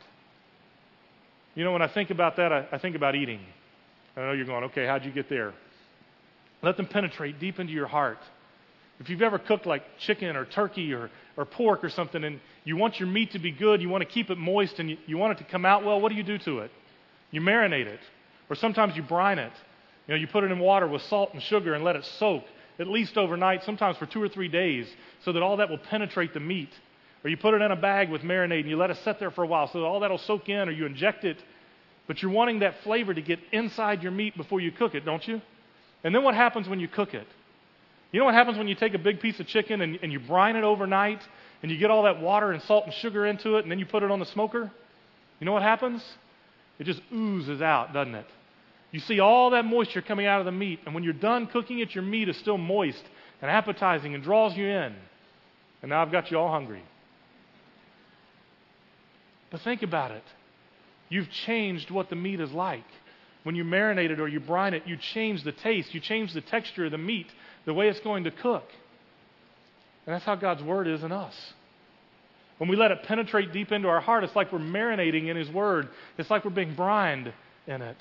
You 1.55 1.65
know, 1.65 1.73
when 1.73 1.83
I 1.83 1.89
think 1.89 2.11
about 2.11 2.37
that, 2.37 2.53
I, 2.53 2.67
I 2.73 2.79
think 2.79 2.97
about 2.97 3.15
eating. 3.15 3.41
I 4.17 4.21
know 4.21 4.33
you're 4.33 4.47
going, 4.47 4.65
okay, 4.65 4.87
how'd 4.87 5.05
you 5.05 5.11
get 5.11 5.29
there? 5.29 5.55
Let 6.63 6.77
them 6.77 6.87
penetrate 6.87 7.41
deep 7.41 7.59
into 7.59 7.73
your 7.73 7.87
heart. 7.87 8.19
If 9.01 9.09
you've 9.11 9.23
ever 9.23 9.39
cooked 9.39 9.67
like 9.67 9.83
chicken 9.99 10.37
or 10.37 10.45
turkey 10.45 10.93
or, 10.93 11.11
or 11.37 11.45
pork 11.45 11.83
or 11.83 11.91
something 11.91 12.23
and 12.23 12.41
you 12.65 12.77
want 12.77 13.01
your 13.01 13.09
meat 13.09 13.33
to 13.33 13.39
be 13.39 13.51
good, 13.51 13.83
you 13.83 13.89
want 13.89 14.03
to 14.03 14.09
keep 14.09 14.31
it 14.31 14.39
moist 14.39 14.79
and 14.79 14.91
you, 14.91 14.97
you 15.07 15.19
want 15.19 15.39
it 15.39 15.45
to 15.45 15.51
come 15.51 15.65
out 15.65 15.85
well, 15.85 16.01
what 16.01 16.11
do 16.11 16.15
you 16.15 16.23
do 16.23 16.39
to 16.39 16.61
it? 16.61 16.71
You 17.31 17.41
marinate 17.41 17.87
it. 17.87 18.01
Or 18.49 18.55
sometimes 18.55 18.95
you 18.97 19.03
brine 19.03 19.39
it. 19.39 19.53
You 20.07 20.15
know, 20.15 20.21
you 20.21 20.27
put 20.27 20.45
it 20.45 20.53
in 20.53 20.59
water 20.59 20.87
with 20.87 21.03
salt 21.03 21.31
and 21.33 21.43
sugar 21.43 21.75
and 21.75 21.83
let 21.83 21.97
it 21.97 22.05
soak 22.05 22.45
at 22.79 22.87
least 22.87 23.17
overnight, 23.17 23.65
sometimes 23.65 23.97
for 23.97 24.07
two 24.07 24.23
or 24.23 24.29
three 24.29 24.49
days, 24.49 24.87
so 25.25 25.33
that 25.33 25.43
all 25.43 25.59
that 25.59 25.71
will 25.71 25.79
penetrate 25.79 26.35
the 26.35 26.41
meat. 26.41 26.71
Or 27.25 27.31
you 27.31 27.37
put 27.37 27.55
it 27.55 27.63
in 27.63 27.71
a 27.71 27.77
bag 27.77 28.11
with 28.11 28.23
marinade 28.23 28.61
and 28.61 28.69
you 28.69 28.77
let 28.77 28.91
it 28.91 28.99
sit 29.05 29.21
there 29.21 29.31
for 29.31 29.45
a 29.45 29.47
while 29.47 29.69
so 29.69 29.81
that 29.81 29.85
all 29.85 30.01
that 30.01 30.11
will 30.11 30.19
soak 30.19 30.49
in, 30.49 30.69
or 30.69 30.73
you 30.73 30.87
inject 30.87 31.25
it. 31.25 31.43
But 32.07 32.21
you're 32.21 32.33
wanting 32.33 32.61
that 32.61 32.83
flavor 32.83 33.15
to 33.15 33.23
get 33.23 33.39
inside 33.53 34.03
your 34.03 34.13
meat 34.13 34.37
before 34.37 34.61
you 34.61 34.73
cook 34.73 34.95
it, 34.95 35.05
don't 35.05 35.27
you? 35.27 35.41
And 36.03 36.15
then 36.15 36.25
what 36.25 36.35
happens 36.35 36.69
when 36.69 36.81
you 36.81 36.89
cook 36.89 37.15
it? 37.15 37.27
You 38.11 38.19
know 38.19 38.27
what 38.27 38.35
happens 38.35 38.59
when 38.59 38.69
you 38.69 38.75
take 38.75 38.95
a 38.95 38.99
big 38.99 39.21
piece 39.21 39.41
of 39.41 39.47
chicken 39.47 39.81
and, 39.81 39.99
and 40.03 40.13
you 40.13 40.21
brine 40.21 40.57
it 40.57 40.65
overnight 40.65 41.23
and 41.63 41.71
you 41.71 41.79
get 41.79 41.91
all 41.91 42.03
that 42.03 42.21
water 42.21 42.51
and 42.53 42.63
salt 42.63 42.85
and 42.85 42.95
sugar 42.95 43.25
into 43.25 43.57
it 43.57 43.63
and 43.63 43.71
then 43.71 43.79
you 43.79 43.87
put 43.87 44.03
it 44.03 44.11
on 44.11 44.19
the 44.19 44.27
smoker? 44.27 44.71
You 45.39 45.47
know 45.47 45.53
what 45.53 45.63
happens? 45.63 46.05
It 46.79 46.85
just 46.85 47.01
oozes 47.13 47.63
out, 47.63 47.93
doesn't 47.95 48.15
it? 48.15 48.27
You 48.93 49.01
see 49.01 49.21
all 49.21 49.51
that 49.51 49.65
moisture 49.65 50.03
coming 50.03 50.27
out 50.27 50.41
of 50.41 50.45
the 50.45 50.53
meat, 50.53 50.81
and 50.85 50.95
when 50.95 51.03
you're 51.03 51.15
done 51.15 51.47
cooking 51.47 51.81
it, 51.81 51.95
your 51.95 52.05
meat 52.05 52.29
is 52.29 52.37
still 52.37 52.59
moist 52.59 53.03
and 53.41 53.51
appetizing 53.51 54.15
and 54.15 54.23
draws 54.23 54.57
you 54.57 54.67
in. 54.67 54.95
And 55.81 55.89
now 55.89 56.03
I've 56.03 56.13
got 56.13 56.31
you 56.31 56.39
all 56.39 56.51
hungry. 56.51 56.83
But 59.51 59.63
think 59.63 59.83
about 59.83 60.13
it. 60.13 60.23
You've 61.09 61.31
changed 61.31 61.91
what 61.91 62.09
the 62.11 62.17
meat 62.17 62.41
is 62.41 62.53
like. 62.53 62.85
When 63.43 63.57
you 63.57 63.65
marinate 63.65 64.11
it 64.11 64.21
or 64.21 64.29
you 64.29 64.41
brine 64.41 64.75
it, 64.75 64.85
you 64.87 64.97
change 64.97 65.43
the 65.43 65.53
taste, 65.53 65.93
you 65.93 66.01
change 66.01 66.33
the 66.33 66.41
texture 66.41 66.85
of 66.85 66.93
the 66.93 66.99
meat, 66.99 67.27
the 67.65 67.75
way 67.75 67.89
it's 67.89 68.01
going 68.01 68.25
to 68.25 68.31
cook. 68.31 68.65
And 70.07 70.15
that's 70.15 70.25
how 70.25 70.37
God's 70.37 70.63
Word 70.63 70.87
is 70.87 71.03
in 71.03 71.13
us. 71.13 71.35
When 72.59 72.69
we 72.69 72.77
let 72.77 72.93
it 72.93 73.03
penetrate 73.05 73.53
deep 73.53 73.73
into 73.73 73.89
our 73.89 74.01
heart, 74.01 74.23
it's 74.23 74.37
like 74.37 74.53
we're 74.53 74.59
marinating 74.59 75.29
in 75.29 75.37
His 75.37 75.51
Word. 75.51 75.89
It's 76.19 76.31
like 76.31 76.45
we're 76.45 76.51
being 76.51 76.75
brined 76.75 77.33
in 77.67 77.83
it. 77.83 77.97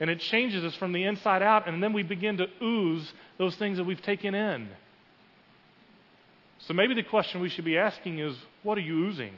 And 0.00 0.08
it 0.08 0.18
changes 0.18 0.64
us 0.64 0.74
from 0.76 0.92
the 0.92 1.04
inside 1.04 1.42
out, 1.42 1.68
and 1.68 1.82
then 1.82 1.92
we 1.92 2.02
begin 2.02 2.38
to 2.38 2.46
ooze 2.62 3.12
those 3.38 3.54
things 3.56 3.76
that 3.76 3.84
we've 3.84 4.00
taken 4.00 4.34
in. 4.34 4.68
So 6.66 6.74
maybe 6.74 6.94
the 6.94 7.02
question 7.02 7.40
we 7.40 7.50
should 7.50 7.64
be 7.64 7.76
asking 7.78 8.18
is 8.18 8.34
what 8.62 8.78
are 8.78 8.82
you 8.82 9.06
oozing? 9.06 9.34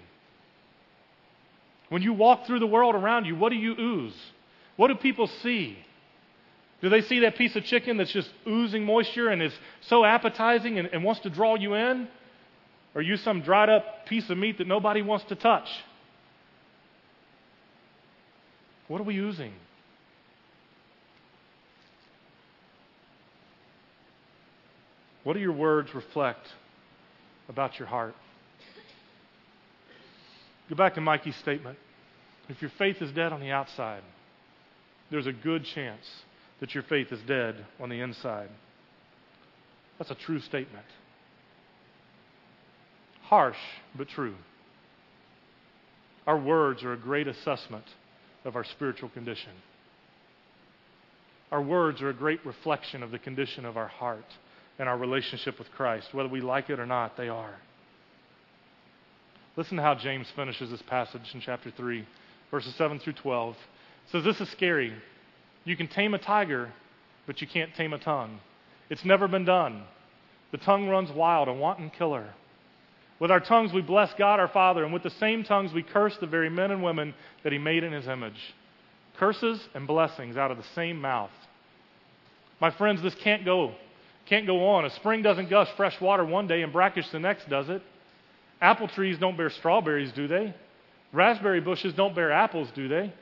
When 1.89 2.03
you 2.03 2.13
walk 2.13 2.47
through 2.47 2.61
the 2.61 2.67
world 2.67 2.95
around 2.95 3.27
you, 3.27 3.37
what 3.37 3.51
do 3.51 3.57
you 3.57 3.75
ooze? 3.79 4.15
What 4.77 4.89
do 4.89 4.95
people 4.95 5.27
see? 5.43 5.77
Do 6.81 6.89
they 6.89 7.03
see 7.03 7.21
that 7.21 7.37
piece 7.37 7.55
of 7.55 7.65
chicken 7.65 7.97
that's 7.97 8.13
just 8.13 8.31
oozing 8.47 8.85
moisture 8.85 9.29
and 9.29 9.43
is 9.43 9.53
so 9.83 10.05
appetizing 10.05 10.79
and, 10.79 10.89
and 10.89 11.05
wants 11.05 11.21
to 11.23 11.31
draw 11.31 11.55
you 11.55 11.75
in? 11.75 12.09
Or 12.95 13.03
you 13.03 13.17
some 13.17 13.43
dried 13.43 13.69
up 13.69 14.07
piece 14.07 14.29
of 14.31 14.39
meat 14.39 14.59
that 14.59 14.67
nobody 14.67 15.03
wants 15.03 15.25
to 15.27 15.37
touch? 15.37 15.69
What 18.89 19.01
are 19.01 19.05
we 19.05 19.19
oozing? 19.19 19.53
What 25.25 25.35
do 25.35 25.41
your 25.41 25.53
words 25.53 25.95
reflect 25.95 26.47
about 27.49 27.79
your 27.79 27.89
heart? 27.89 28.15
Go 30.69 30.77
back 30.77 30.95
to 30.95 31.01
Mikey's 31.01 31.37
statement. 31.37 31.79
If 32.49 32.61
your 32.61 32.73
faith 32.79 32.97
is 33.01 33.13
dead 33.13 33.33
on 33.33 33.41
the 33.41 33.51
outside, 33.51 34.03
there's 35.11 35.27
a 35.27 35.33
good 35.33 35.65
chance 35.75 36.05
that 36.61 36.75
your 36.75 36.83
faith 36.85 37.09
is 37.13 37.21
dead 37.27 37.65
on 37.81 37.89
the 37.89 38.01
inside. 38.01 38.49
That's 39.99 40.11
a 40.11 40.17
true 40.17 40.41
statement. 40.41 40.87
Harsh, 43.25 43.57
but 43.97 44.09
true. 44.09 44.35
Our 46.27 46.39
words 46.39 46.83
are 46.83 46.93
a 46.93 46.99
great 46.99 47.29
assessment 47.29 47.85
of 48.45 48.57
our 48.57 48.65
spiritual 48.65 49.09
condition. 49.11 49.53
Our 51.51 51.63
words 51.63 52.01
are 52.01 52.09
a 52.09 52.15
great 52.15 52.45
reflection 52.47 53.03
of 53.03 53.11
the 53.11 53.19
condition 53.19 53.65
of 53.65 53.77
our 53.77 53.89
heart 53.89 54.25
and 54.79 54.89
our 54.89 54.97
relationship 54.97 55.59
with 55.59 55.71
Christ. 55.73 56.09
Whether 56.13 56.29
we 56.29 56.41
like 56.41 56.71
it 56.71 56.81
or 56.81 56.87
not, 56.87 57.17
they 57.17 57.29
are. 57.29 57.55
Listen 59.57 59.77
to 59.77 59.83
how 59.83 59.95
James 59.95 60.27
finishes 60.35 60.71
this 60.71 60.83
passage 60.83 61.31
in 61.35 61.41
chapter 61.41 61.71
3, 61.71 62.07
verses 62.51 62.75
7 62.77 62.99
through 63.01 63.13
12. 63.15 63.55
It 63.55 64.13
says, 64.13 64.25
This 64.25 64.41
is 64.41 64.51
scary. 64.53 64.95
You 65.65 65.77
can 65.77 65.89
tame 65.89 66.15
a 66.15 66.19
tiger, 66.19 66.73
but 67.27 67.41
you 67.41 67.47
can't 67.47 67.75
tame 67.75 67.93
a 67.93 67.99
tongue. 67.99 68.41
It's 68.89 69.05
never 69.05 69.29
been 69.29 69.45
done. 69.45 69.85
The 70.51 70.59
tongue 70.59 70.89
runs 70.89 71.11
wild, 71.11 71.49
a 71.49 71.53
wanton 71.53 71.91
killer. 71.91 72.29
With 73.21 73.31
our 73.31 73.41
tongues, 73.41 73.73
we 73.73 73.83
bless 73.83 74.13
God 74.15 74.41
our 74.41 74.49
Father, 74.49 74.85
and 74.85 74.93
with 74.93 75.03
the 75.03 75.11
same 75.11 75.45
tongues, 75.45 75.73
we 75.73 75.83
curse 75.83 76.17
the 76.21 76.27
very 76.27 76.51
men 76.51 76.71
and 76.71 76.83
women 76.83 77.15
that 77.45 77.53
He 77.53 77.59
made 77.59 77.85
in 77.85 77.93
His 77.93 78.09
image. 78.09 78.55
Curses 79.19 79.61
and 79.75 79.87
blessings 79.87 80.37
out 80.37 80.51
of 80.51 80.57
the 80.57 80.65
same 80.75 81.01
mouth. 81.01 81.31
My 82.61 82.71
friends, 82.71 83.03
this 83.03 83.15
can't 83.23 83.45
go. 83.45 83.75
Can't 84.29 84.47
go 84.47 84.69
on. 84.69 84.85
A 84.85 84.91
spring 84.91 85.23
doesn't 85.23 85.51
gush 85.51 85.69
fresh 85.77 86.01
water 86.01 86.25
one 86.25 86.47
day 86.47 86.63
and 86.63 86.73
brackish 86.73 87.09
the 87.11 87.19
next, 87.19 87.49
does 87.49 87.69
it? 87.69 87.83
Apple 88.61 88.89
trees 88.89 89.19
don't 89.19 89.37
bear 89.37 89.51
strawberries, 89.51 90.13
do 90.13 90.29
they? 90.29 90.55
Raspberry 91.13 91.61
bushes 91.61 91.93
don't 91.95 92.15
bear 92.15 92.33
apples, 92.33 92.69
do 92.75 92.89
they? 92.89 93.13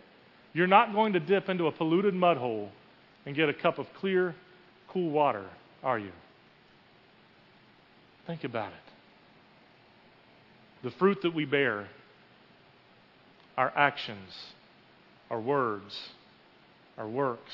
You're 0.52 0.66
not 0.66 0.92
going 0.92 1.14
to 1.14 1.20
dip 1.20 1.48
into 1.48 1.66
a 1.66 1.72
polluted 1.72 2.14
mud 2.14 2.36
hole 2.36 2.70
and 3.24 3.34
get 3.34 3.48
a 3.48 3.54
cup 3.54 3.78
of 3.78 3.86
clear, 3.98 4.34
cool 4.88 5.10
water, 5.10 5.46
are 5.82 5.98
you? 5.98 6.12
Think 8.26 8.44
about 8.44 8.72
it. 8.72 8.78
The 10.82 10.90
fruit 10.92 11.22
that 11.22 11.34
we 11.34 11.44
bear, 11.44 11.88
our 13.56 13.72
actions, 13.76 14.30
our 15.30 15.40
words, 15.40 15.98
our 16.96 17.08
works, 17.08 17.52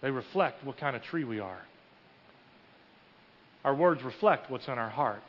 they 0.00 0.10
reflect 0.10 0.64
what 0.64 0.78
kind 0.78 0.96
of 0.96 1.02
tree 1.02 1.24
we 1.24 1.40
are. 1.40 1.60
Our 3.64 3.74
words 3.74 4.02
reflect 4.02 4.50
what's 4.50 4.66
in 4.66 4.74
our 4.74 4.90
heart. 4.90 5.22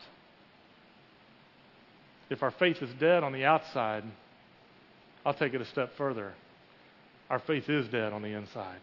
If 2.29 2.41
our 2.41 2.51
faith 2.51 2.77
is 2.81 2.89
dead 2.99 3.23
on 3.23 3.31
the 3.31 3.45
outside, 3.45 4.03
I'll 5.25 5.33
take 5.33 5.53
it 5.53 5.61
a 5.61 5.65
step 5.65 5.91
further. 5.97 6.33
Our 7.29 7.39
faith 7.39 7.69
is 7.69 7.87
dead 7.89 8.11
on 8.11 8.21
the 8.21 8.29
inside. 8.29 8.79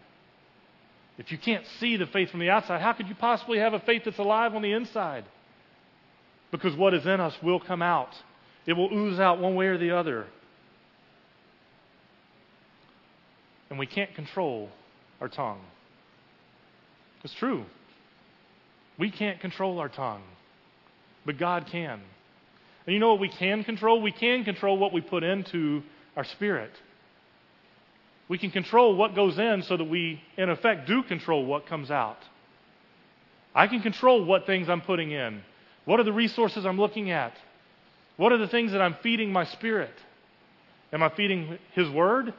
If 1.18 1.32
you 1.32 1.38
can't 1.38 1.64
see 1.78 1.96
the 1.96 2.06
faith 2.06 2.30
from 2.30 2.40
the 2.40 2.50
outside, 2.50 2.80
how 2.80 2.92
could 2.92 3.08
you 3.08 3.14
possibly 3.14 3.58
have 3.58 3.74
a 3.74 3.80
faith 3.80 4.02
that's 4.04 4.18
alive 4.18 4.54
on 4.54 4.62
the 4.62 4.72
inside? 4.72 5.24
Because 6.50 6.74
what 6.76 6.94
is 6.94 7.04
in 7.04 7.20
us 7.20 7.34
will 7.42 7.60
come 7.60 7.82
out, 7.82 8.10
it 8.66 8.72
will 8.72 8.92
ooze 8.92 9.20
out 9.20 9.40
one 9.40 9.54
way 9.54 9.66
or 9.66 9.78
the 9.78 9.96
other. 9.96 10.26
And 13.68 13.78
we 13.78 13.86
can't 13.86 14.14
control 14.14 14.68
our 15.20 15.28
tongue. 15.28 15.60
It's 17.22 17.34
true. 17.34 17.64
We 19.00 19.10
can't 19.10 19.40
control 19.40 19.78
our 19.78 19.88
tongue, 19.88 20.22
but 21.24 21.38
God 21.38 21.66
can. 21.66 22.02
And 22.86 22.94
you 22.94 23.00
know 23.00 23.12
what 23.12 23.20
we 23.20 23.30
can 23.30 23.64
control? 23.64 24.02
We 24.02 24.12
can 24.12 24.44
control 24.44 24.76
what 24.76 24.92
we 24.92 25.00
put 25.00 25.24
into 25.24 25.82
our 26.18 26.24
spirit. 26.24 26.70
We 28.28 28.36
can 28.36 28.50
control 28.50 28.94
what 28.94 29.14
goes 29.14 29.38
in 29.38 29.62
so 29.62 29.78
that 29.78 29.84
we, 29.84 30.22
in 30.36 30.50
effect, 30.50 30.86
do 30.86 31.02
control 31.02 31.46
what 31.46 31.66
comes 31.66 31.90
out. 31.90 32.18
I 33.54 33.68
can 33.68 33.80
control 33.80 34.22
what 34.22 34.44
things 34.44 34.68
I'm 34.68 34.82
putting 34.82 35.12
in. 35.12 35.40
What 35.86 35.98
are 35.98 36.04
the 36.04 36.12
resources 36.12 36.66
I'm 36.66 36.78
looking 36.78 37.10
at? 37.10 37.32
What 38.18 38.32
are 38.32 38.38
the 38.38 38.48
things 38.48 38.72
that 38.72 38.82
I'm 38.82 38.96
feeding 39.02 39.32
my 39.32 39.44
spirit? 39.44 39.94
Am 40.92 41.02
I 41.02 41.08
feeding 41.08 41.58
His 41.72 41.88
Word? 41.88 42.34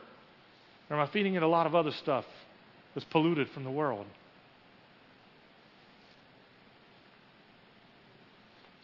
Or 0.89 0.95
am 0.95 1.00
I 1.02 1.08
feeding 1.08 1.34
it 1.34 1.41
a 1.41 1.47
lot 1.47 1.65
of 1.65 1.74
other 1.74 1.91
stuff 1.91 2.26
that's 2.93 3.06
polluted 3.06 3.50
from 3.50 3.63
the 3.63 3.71
world? 3.71 4.06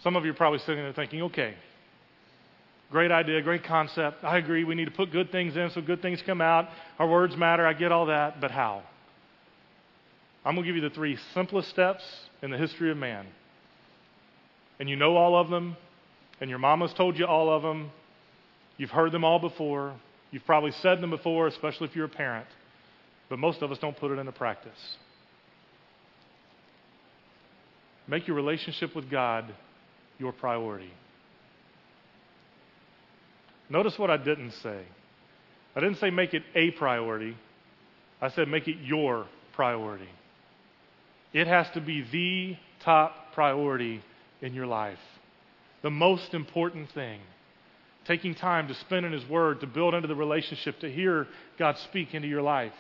Some 0.08 0.16
of 0.16 0.24
you 0.24 0.32
are 0.32 0.36
probably 0.36 0.60
sitting 0.60 0.78
there 0.78 0.94
thinking, 0.94 1.22
okay, 1.24 1.54
great 2.90 3.12
idea, 3.12 3.42
great 3.42 3.66
concept. 3.66 4.24
I 4.24 4.38
agree. 4.38 4.64
We 4.64 4.74
need 4.74 4.86
to 4.86 4.92
put 4.92 5.12
good 5.12 5.34
things 5.34 5.58
in 5.58 5.70
so 5.72 5.82
good 5.82 6.02
things 6.02 6.24
come 6.26 6.40
out. 6.40 6.70
Our 6.98 7.10
words 7.10 7.36
matter. 7.36 7.68
I 7.68 7.74
get 7.74 7.92
all 7.92 8.06
that. 8.06 8.40
But 8.40 8.52
how? 8.52 8.84
I'm 10.46 10.56
going 10.56 10.64
to 10.64 10.70
give 10.72 10.82
you 10.82 10.90
the 10.90 10.96
three 10.96 11.18
simplest 11.34 11.70
steps 11.72 12.06
in 12.42 12.52
the 12.52 12.58
history 12.58 12.90
of 12.90 12.96
man. 12.96 13.26
And 14.80 14.88
you 14.88 14.96
know 14.96 15.18
all 15.18 15.36
of 15.36 15.50
them, 15.50 15.76
and 16.40 16.50
your 16.50 16.60
mama's 16.60 16.94
told 16.94 17.20
you 17.20 17.26
all 17.26 17.50
of 17.50 17.62
them. 17.62 17.92
You've 18.78 18.92
heard 18.92 19.12
them 19.12 19.26
all 19.26 19.40
before. 19.40 19.94
You've 20.32 20.46
probably 20.46 20.72
said 20.72 21.02
them 21.02 21.10
before, 21.10 21.48
especially 21.48 21.90
if 21.90 21.98
you're 21.98 22.06
a 22.06 22.08
parent. 22.08 22.48
But 23.28 23.40
most 23.40 23.62
of 23.62 23.74
us 23.74 23.78
don't 23.78 23.98
put 23.98 24.12
it 24.12 24.20
into 24.20 24.32
practice. 24.32 24.96
Make 28.08 28.26
your 28.26 28.38
relationship 28.38 28.96
with 28.96 29.12
God 29.12 29.54
your 30.20 30.32
priority. 30.32 30.92
Notice 33.70 33.98
what 33.98 34.10
I 34.10 34.18
didn't 34.18 34.52
say. 34.64 34.82
I 35.76 35.80
didn't 35.80 35.98
say 35.98 36.10
make 36.10 36.34
it 36.34 36.44
a 36.56 36.72
priority. 36.72 37.36
I 38.22 38.30
said 38.30 38.48
make 38.48 38.68
it 38.68 38.78
your 38.84 39.28
priority. 39.54 40.10
It 41.34 41.48
has 41.48 41.68
to 41.74 41.82
be 41.82 42.06
the 42.12 42.58
top 42.84 43.34
priority 43.34 44.02
in 44.42 44.54
your 44.54 44.66
life. 44.66 45.00
The 45.84 45.90
most 45.90 46.34
important 46.34 46.92
thing. 46.94 47.20
Taking 48.08 48.34
time 48.36 48.70
to 48.70 48.74
spend 48.74 49.06
in 49.06 49.12
His 49.12 49.28
Word, 49.28 49.60
to 49.60 49.68
build 49.68 49.94
into 49.94 50.08
the 50.08 50.16
relationship, 50.16 50.80
to 50.80 50.90
hear 50.90 51.28
God 51.60 51.76
speak 51.90 52.14
into 52.14 52.28
your 52.28 52.42
life. 52.42 52.74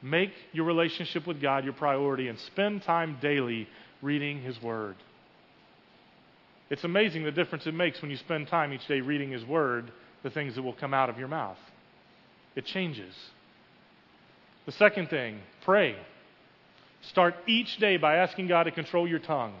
Make 0.00 0.30
your 0.52 0.64
relationship 0.64 1.26
with 1.26 1.42
God 1.42 1.64
your 1.64 1.72
priority 1.72 2.28
and 2.28 2.38
spend 2.38 2.82
time 2.82 3.18
daily 3.20 3.68
reading 4.00 4.42
His 4.42 4.62
Word. 4.62 4.96
It's 6.74 6.82
amazing 6.82 7.22
the 7.22 7.30
difference 7.30 7.68
it 7.68 7.74
makes 7.74 8.02
when 8.02 8.10
you 8.10 8.16
spend 8.16 8.48
time 8.48 8.72
each 8.72 8.84
day 8.88 9.00
reading 9.00 9.30
His 9.30 9.44
Word, 9.44 9.92
the 10.24 10.30
things 10.30 10.56
that 10.56 10.62
will 10.62 10.72
come 10.72 10.92
out 10.92 11.08
of 11.08 11.20
your 11.20 11.28
mouth. 11.28 11.56
It 12.56 12.64
changes. 12.64 13.14
The 14.66 14.72
second 14.72 15.08
thing, 15.08 15.38
pray. 15.64 15.94
Start 17.10 17.36
each 17.46 17.76
day 17.76 17.96
by 17.96 18.16
asking 18.16 18.48
God 18.48 18.64
to 18.64 18.72
control 18.72 19.06
your 19.06 19.20
tongue. 19.20 19.54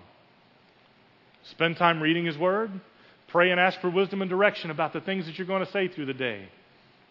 Spend 1.52 1.76
time 1.76 2.02
reading 2.02 2.24
His 2.24 2.36
Word. 2.36 2.72
Pray 3.28 3.52
and 3.52 3.60
ask 3.60 3.80
for 3.80 3.90
wisdom 3.90 4.20
and 4.20 4.28
direction 4.28 4.72
about 4.72 4.92
the 4.92 5.00
things 5.00 5.26
that 5.26 5.38
you're 5.38 5.46
going 5.46 5.64
to 5.64 5.70
say 5.70 5.86
through 5.86 6.06
the 6.06 6.14
day. 6.14 6.48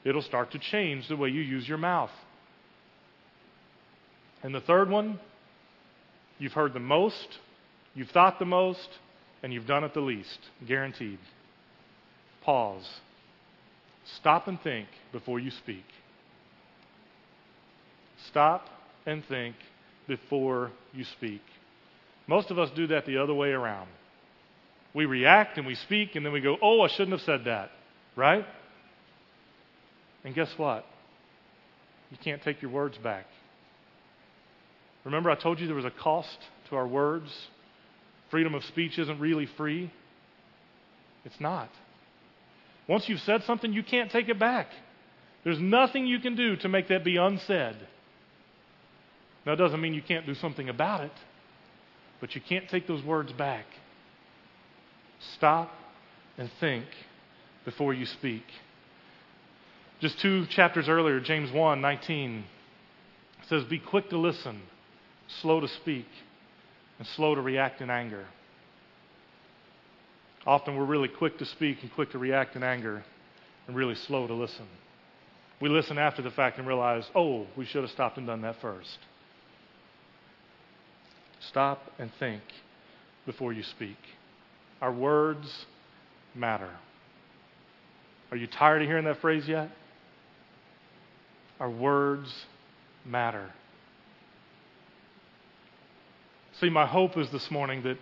It'll 0.03 0.21
start 0.21 0.51
to 0.51 0.59
change 0.59 1.07
the 1.07 1.15
way 1.15 1.29
you 1.29 1.39
use 1.39 1.65
your 1.65 1.77
mouth. 1.77 2.11
And 4.41 4.53
the 4.53 4.59
third 4.59 4.89
one, 4.89 5.17
you've 6.39 6.51
heard 6.51 6.73
the 6.73 6.81
most, 6.81 7.37
you've 7.95 8.09
thought 8.09 8.37
the 8.37 8.43
most, 8.43 8.89
and 9.43 9.53
you've 9.53 9.67
done 9.67 9.83
it 9.83 9.93
the 9.93 9.99
least. 9.99 10.39
Guaranteed. 10.65 11.19
Pause. 12.43 12.89
Stop 14.19 14.47
and 14.47 14.59
think 14.61 14.87
before 15.11 15.39
you 15.39 15.51
speak. 15.51 15.83
Stop 18.29 18.67
and 19.05 19.23
think 19.25 19.55
before 20.07 20.71
you 20.93 21.03
speak. 21.03 21.41
Most 22.27 22.51
of 22.51 22.57
us 22.57 22.69
do 22.75 22.87
that 22.87 23.05
the 23.05 23.17
other 23.17 23.33
way 23.33 23.49
around. 23.49 23.89
We 24.93 25.05
react 25.05 25.57
and 25.57 25.67
we 25.67 25.75
speak, 25.75 26.15
and 26.15 26.25
then 26.25 26.31
we 26.31 26.39
go, 26.39 26.57
oh, 26.61 26.81
I 26.81 26.87
shouldn't 26.87 27.11
have 27.11 27.21
said 27.21 27.45
that. 27.45 27.69
Right? 28.15 28.45
And 30.23 30.33
guess 30.33 30.49
what? 30.55 30.85
You 32.11 32.17
can't 32.23 32.41
take 32.43 32.61
your 32.61 32.71
words 32.71 32.97
back. 32.97 33.25
Remember, 35.03 35.29
I 35.29 35.35
told 35.35 35.59
you 35.59 35.67
there 35.67 35.75
was 35.75 35.83
a 35.83 35.91
cost 35.91 36.37
to 36.69 36.75
our 36.75 36.87
words? 36.87 37.29
Freedom 38.33 38.55
of 38.55 38.63
speech 38.63 38.97
isn't 38.97 39.19
really 39.19 39.47
free. 39.57 39.93
It's 41.23 41.39
not. 41.39 41.69
Once 42.89 43.07
you've 43.07 43.19
said 43.19 43.43
something, 43.43 43.71
you 43.71 43.83
can't 43.83 44.09
take 44.09 44.27
it 44.27 44.39
back. 44.39 44.65
There's 45.43 45.59
nothing 45.59 46.07
you 46.07 46.17
can 46.17 46.35
do 46.35 46.55
to 46.55 46.67
make 46.67 46.87
that 46.87 47.03
be 47.03 47.17
unsaid. 47.17 47.75
Now, 49.45 49.53
it 49.53 49.57
doesn't 49.57 49.79
mean 49.79 49.93
you 49.93 50.01
can't 50.01 50.25
do 50.25 50.33
something 50.33 50.67
about 50.67 51.01
it, 51.01 51.11
but 52.19 52.33
you 52.33 52.41
can't 52.41 52.67
take 52.69 52.87
those 52.87 53.03
words 53.03 53.31
back. 53.33 53.65
Stop 55.37 55.69
and 56.35 56.49
think 56.59 56.85
before 57.65 57.93
you 57.93 58.07
speak. 58.07 58.45
Just 60.01 60.19
two 60.21 60.47
chapters 60.47 60.89
earlier, 60.89 61.19
James 61.19 61.51
1 61.51 61.79
19 61.79 62.45
says, 63.47 63.63
Be 63.65 63.77
quick 63.77 64.09
to 64.09 64.17
listen, 64.17 64.59
slow 65.43 65.59
to 65.59 65.67
speak, 65.67 66.07
and 67.03 67.09
slow 67.17 67.35
to 67.35 67.41
react 67.41 67.81
in 67.81 67.89
anger. 67.89 68.25
Often 70.45 70.77
we're 70.77 70.85
really 70.85 71.09
quick 71.09 71.37
to 71.39 71.45
speak 71.45 71.79
and 71.81 71.91
quick 71.91 72.11
to 72.11 72.17
react 72.17 72.55
in 72.55 72.63
anger 72.63 73.03
and 73.67 73.75
really 73.75 73.95
slow 73.95 74.25
to 74.25 74.33
listen. 74.33 74.65
We 75.59 75.67
listen 75.67 75.97
after 75.97 76.21
the 76.21 76.31
fact 76.31 76.59
and 76.59 76.65
realize, 76.65 77.03
oh, 77.13 77.45
we 77.57 77.65
should 77.65 77.81
have 77.81 77.91
stopped 77.91 78.17
and 78.17 78.25
done 78.25 78.41
that 78.43 78.61
first. 78.61 78.99
Stop 81.49 81.91
and 81.99 82.09
think 82.19 82.41
before 83.25 83.51
you 83.51 83.63
speak. 83.63 83.97
Our 84.81 84.93
words 84.93 85.65
matter. 86.33 86.71
Are 88.31 88.37
you 88.37 88.47
tired 88.47 88.81
of 88.81 88.87
hearing 88.87 89.03
that 89.05 89.19
phrase 89.19 89.45
yet? 89.45 89.69
Our 91.59 91.69
words 91.69 92.33
matter. 93.05 93.51
See, 96.63 96.69
my 96.69 96.85
hope 96.85 97.17
is 97.17 97.29
this 97.29 97.51
morning 97.51 97.83
that 97.83 97.97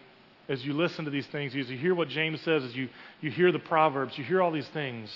as 0.48 0.64
you 0.64 0.74
listen 0.74 1.06
to 1.06 1.10
these 1.10 1.26
things, 1.26 1.56
as 1.56 1.68
you 1.68 1.80
hear 1.80 1.96
what 1.96 2.10
James 2.10 2.42
says, 2.42 2.64
as 2.64 2.76
you, 2.76 2.90
you 3.20 3.32
hear 3.32 3.52
the 3.52 3.58
Proverbs, 3.58 4.16
you 4.20 4.24
hear 4.24 4.40
all 4.40 4.52
these 4.52 4.68
things, 4.68 5.10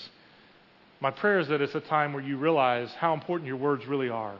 my 0.98 1.12
prayer 1.12 1.38
is 1.38 1.46
that 1.46 1.60
it's 1.60 1.76
a 1.76 1.80
time 1.80 2.12
where 2.12 2.24
you 2.24 2.38
realize 2.38 2.92
how 2.94 3.14
important 3.14 3.46
your 3.46 3.56
words 3.56 3.86
really 3.86 4.08
are. 4.08 4.34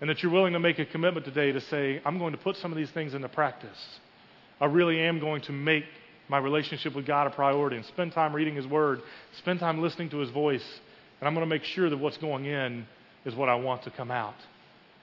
And 0.00 0.10
that 0.10 0.20
you're 0.20 0.32
willing 0.32 0.54
to 0.54 0.58
make 0.58 0.80
a 0.80 0.84
commitment 0.84 1.24
today 1.24 1.52
to 1.52 1.60
say, 1.60 2.02
I'm 2.04 2.18
going 2.18 2.32
to 2.32 2.38
put 2.38 2.56
some 2.56 2.72
of 2.72 2.76
these 2.76 2.90
things 2.90 3.14
into 3.14 3.28
practice. 3.28 3.78
I 4.60 4.64
really 4.64 4.98
am 4.98 5.20
going 5.20 5.42
to 5.42 5.52
make 5.52 5.84
my 6.28 6.38
relationship 6.38 6.96
with 6.96 7.06
God 7.06 7.28
a 7.28 7.30
priority 7.30 7.76
and 7.76 7.86
spend 7.86 8.14
time 8.14 8.34
reading 8.34 8.56
His 8.56 8.66
Word, 8.66 9.00
spend 9.38 9.60
time 9.60 9.80
listening 9.80 10.10
to 10.10 10.16
His 10.16 10.30
voice, 10.30 10.80
and 11.20 11.28
I'm 11.28 11.34
going 11.34 11.48
to 11.48 11.54
make 11.54 11.62
sure 11.62 11.88
that 11.88 11.98
what's 11.98 12.18
going 12.18 12.46
in 12.46 12.84
is 13.24 13.36
what 13.36 13.48
I 13.48 13.54
want 13.54 13.84
to 13.84 13.92
come 13.92 14.10
out, 14.10 14.34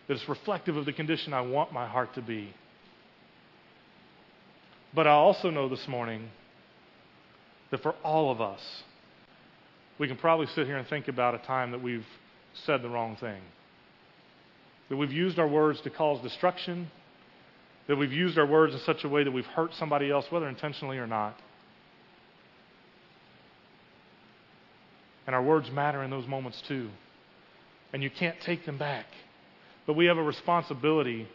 that 0.09 0.15
it's 0.15 0.27
reflective 0.27 0.75
of 0.75 0.83
the 0.83 0.91
condition 0.91 1.33
I 1.33 1.39
want 1.39 1.71
my 1.71 1.87
heart 1.87 2.13
to 2.15 2.21
be. 2.21 2.53
But 4.93 5.07
I 5.07 5.11
also 5.11 5.49
know 5.49 5.69
this 5.69 5.87
morning 5.87 6.29
that 7.71 7.81
for 7.83 7.93
all 8.03 8.31
of 8.31 8.41
us, 8.41 8.61
we 9.99 10.07
can 10.07 10.17
probably 10.17 10.47
sit 10.47 10.65
here 10.65 10.77
and 10.77 10.87
think 10.87 11.07
about 11.07 11.35
a 11.35 11.39
time 11.39 11.71
that 11.71 11.83
we've 11.83 12.05
said 12.65 12.81
the 12.81 12.89
wrong 12.89 13.15
thing. 13.17 13.41
That 14.89 14.97
we've 14.97 15.11
used 15.11 15.37
our 15.37 15.47
words 15.47 15.79
to 15.81 15.89
cause 15.89 16.21
destruction, 16.23 16.89
that 17.87 17.97
we've 17.97 18.13
used 18.13 18.37
our 18.39 18.45
words 18.45 18.73
in 18.73 18.79
such 18.81 19.03
a 19.03 19.09
way 19.09 19.23
that 19.23 19.31
we've 19.31 19.45
hurt 19.45 19.71
somebody 19.77 20.09
else, 20.09 20.25
whether 20.29 20.47
intentionally 20.47 20.97
or 20.97 21.07
not. 21.07 21.35
And 25.27 25.35
our 25.35 25.43
words 25.43 25.69
matter 25.69 26.01
in 26.03 26.09
those 26.09 26.25
moments 26.25 26.61
too. 26.67 26.89
And 27.93 28.01
you 28.01 28.09
can't 28.09 28.37
take 28.45 28.65
them 28.65 28.79
back. 28.79 29.05
But 29.85 29.95
we 29.95 30.05
have 30.05 30.17
a 30.17 30.23
responsibility 30.23 31.27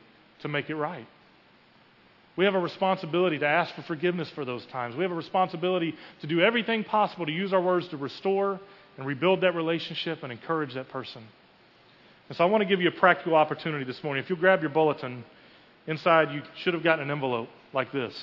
to 0.42 0.48
make 0.48 0.68
it 0.70 0.74
right. 0.74 1.06
We 2.36 2.44
have 2.46 2.54
a 2.54 2.60
responsibility 2.60 3.38
to 3.38 3.46
ask 3.46 3.74
for 3.74 3.82
forgiveness 3.82 4.28
for 4.34 4.44
those 4.44 4.66
times. 4.66 4.96
We 4.96 5.02
have 5.02 5.12
a 5.12 5.16
responsibility 5.16 5.94
to 6.20 6.26
do 6.26 6.40
everything 6.40 6.82
possible 6.82 7.26
to 7.26 7.32
use 7.32 7.52
our 7.52 7.60
words 7.60 7.86
to 7.88 7.96
restore 7.96 8.60
and 8.96 9.06
rebuild 9.06 9.42
that 9.42 9.54
relationship 9.54 10.22
and 10.22 10.32
encourage 10.32 10.74
that 10.74 10.88
person. 10.88 11.22
And 12.28 12.36
so 12.36 12.44
I 12.44 12.46
want 12.48 12.62
to 12.62 12.68
give 12.68 12.80
you 12.80 12.88
a 12.88 12.92
practical 12.92 13.36
opportunity 13.36 13.84
this 13.84 14.02
morning. 14.02 14.24
If 14.24 14.30
you'll 14.30 14.38
grab 14.38 14.62
your 14.62 14.70
bulletin, 14.70 15.24
inside 15.86 16.32
you 16.32 16.42
should 16.56 16.74
have 16.74 16.82
gotten 16.82 17.04
an 17.04 17.10
envelope 17.10 17.48
like 17.72 17.92
this. 17.92 18.14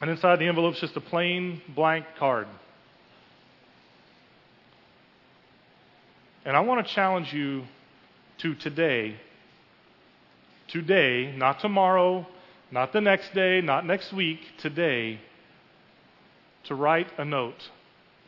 And 0.00 0.10
inside 0.10 0.38
the 0.38 0.46
envelope 0.46 0.74
is 0.74 0.80
just 0.80 0.96
a 0.96 1.00
plain 1.00 1.60
blank 1.74 2.06
card. 2.18 2.46
And 6.44 6.56
I 6.56 6.60
want 6.60 6.86
to 6.86 6.92
challenge 6.92 7.32
you 7.32 7.64
to 8.38 8.54
today, 8.54 9.16
today, 10.68 11.32
not 11.36 11.60
tomorrow, 11.60 12.26
not 12.72 12.94
the 12.94 13.02
next 13.02 13.34
day, 13.34 13.60
not 13.60 13.86
next 13.86 14.14
week, 14.14 14.40
today, 14.58 15.20
to 16.64 16.74
write 16.74 17.06
a 17.18 17.24
note 17.24 17.70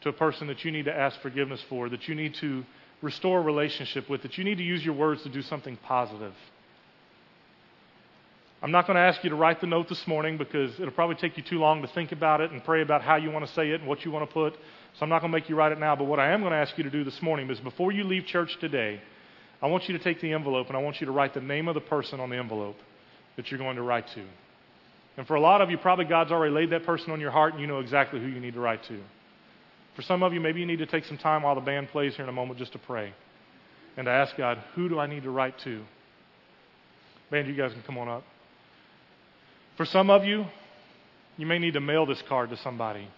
to 0.02 0.11
a 0.11 0.12
person 0.12 0.46
that 0.48 0.64
you 0.64 0.70
need 0.70 0.85
to 0.85 0.94
ask 0.94 1.18
forgiveness 1.22 1.64
for, 1.68 1.88
that 1.88 2.07
you 2.07 2.14
need 2.14 2.35
to 2.35 2.62
restore 3.00 3.40
a 3.40 3.42
relationship 3.42 4.09
with, 4.11 4.20
that 4.22 4.37
you 4.37 4.44
need 4.44 4.59
to 4.59 4.62
use 4.62 4.85
your 4.85 4.94
words 4.94 5.22
to 5.22 5.30
do 5.30 5.40
something 5.40 5.78
positive. 5.78 6.35
I'm 8.62 8.70
not 8.70 8.87
going 8.87 8.96
to 8.96 9.02
ask 9.02 9.24
you 9.24 9.30
to 9.30 9.37
write 9.37 9.62
the 9.62 9.66
note 9.66 9.88
this 9.88 10.07
morning 10.07 10.37
because 10.37 10.78
it'll 10.78 10.90
probably 10.90 11.16
take 11.16 11.38
you 11.38 11.42
too 11.42 11.59
long 11.59 11.80
to 11.80 11.88
think 11.88 12.12
about 12.12 12.42
it 12.42 12.50
and 12.50 12.62
pray 12.64 12.83
about 12.83 13.02
how 13.02 13.16
you 13.16 13.30
want 13.30 13.46
to 13.46 13.52
say 13.52 13.70
it 13.70 13.80
and 13.80 13.88
what 13.88 14.04
you 14.04 14.11
want 14.11 14.28
to 14.28 14.33
put. 14.33 14.54
So 14.54 15.02
I'm 15.02 15.09
not 15.09 15.20
going 15.20 15.33
to 15.33 15.38
make 15.38 15.48
you 15.48 15.57
write 15.57 15.72
it 15.72 15.80
now. 15.80 15.96
But 15.96 16.04
what 16.04 16.18
I 16.18 16.33
am 16.33 16.40
going 16.40 16.52
to 16.52 16.59
ask 16.59 16.76
you 16.76 16.85
to 16.85 16.90
do 16.90 17.04
this 17.04 17.20
morning 17.20 17.50
is 17.50 17.61
before 17.61 17.92
you 17.92 18.04
leave 18.04 18.26
church 18.26 18.59
today, 18.61 19.00
I 19.61 19.68
want 19.68 19.88
you 19.88 19.96
to 19.96 20.02
take 20.02 20.20
the 20.20 20.33
envelope 20.33 20.68
and 20.68 20.76
I 20.76 20.80
want 20.80 21.00
you 21.00 21.07
to 21.07 21.12
write 21.12 21.35
the 21.35 21.40
name 21.40 21.68
of 21.68 21.74
the 21.74 21.80
person 21.80 22.20
on 22.20 22.30
the 22.30 22.37
envelope 22.37 22.76
that 23.37 23.51
you're 23.51 23.59
going 23.59 23.77
to 23.77 23.83
write 23.83 24.07
to. 24.14 24.25
And 25.16 25.27
for 25.27 25.35
a 25.35 25.40
lot 25.40 25.61
of 25.61 25.70
you, 25.70 25.79
probably 25.79 26.07
God's 26.07 26.33
already 26.33 26.53
laid 26.53 26.70
that 26.70 26.85
person 26.85 27.12
on 27.12 27.20
your 27.20 27.31
heart 27.31 27.53
and 27.53 27.61
you 27.61 27.66
know 27.66 27.79
exactly 27.81 28.20
who 28.20 28.27
you 28.27 28.40
need 28.40 28.55
to 28.55 28.61
write 28.61 28.83
to. 28.85 29.01
For 29.97 30.03
some 30.03 30.23
of 30.23 30.33
you, 30.33 30.40
maybe 30.40 30.61
you 30.61 30.66
need 30.66 30.81
to 30.81 30.87
take 30.87 31.05
some 31.05 31.18
time 31.18 31.42
while 31.42 31.55
the 31.55 31.61
band 31.61 31.88
plays 31.88 32.16
here 32.16 32.25
in 32.25 32.29
a 32.29 32.33
moment 32.33 32.59
just 32.59 32.73
to 32.73 32.79
pray 32.79 33.12
and 33.97 34.07
to 34.07 34.11
ask 34.11 34.37
God, 34.37 34.59
who 34.75 34.88
do 34.88 34.99
I 34.99 35.07
need 35.07 35.23
to 35.23 35.31
write 35.31 35.55
to? 35.61 35.85
Band, 37.31 37.47
you 37.47 37.55
guys 37.55 37.73
can 37.73 37.83
come 37.83 37.97
on 37.97 38.09
up. 38.09 38.25
For 39.77 39.85
some 39.85 40.11
of 40.11 40.25
you, 40.25 40.47
you 41.37 41.47
may 41.47 41.59
need 41.59 41.75
to 41.75 41.81
mail 41.81 42.07
this 42.07 42.23
card 42.29 42.51
to 42.51 42.57
somebody, 42.57 43.09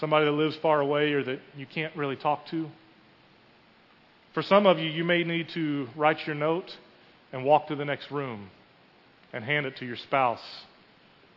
somebody 0.00 0.24
that 0.24 0.32
lives 0.32 0.56
far 0.56 0.80
away 0.80 1.12
or 1.12 1.22
that 1.24 1.40
you 1.56 1.66
can't 1.66 1.94
really 1.94 2.16
talk 2.16 2.46
to. 2.48 2.68
For 4.32 4.42
some 4.42 4.66
of 4.66 4.78
you, 4.78 4.88
you 4.88 5.04
may 5.04 5.24
need 5.24 5.48
to 5.54 5.88
write 5.94 6.26
your 6.26 6.36
note 6.36 6.70
and 7.32 7.44
walk 7.44 7.68
to 7.68 7.76
the 7.76 7.84
next 7.84 8.10
room 8.10 8.50
and 9.32 9.44
hand 9.44 9.66
it 9.66 9.76
to 9.76 9.86
your 9.86 9.96
spouse 9.96 10.42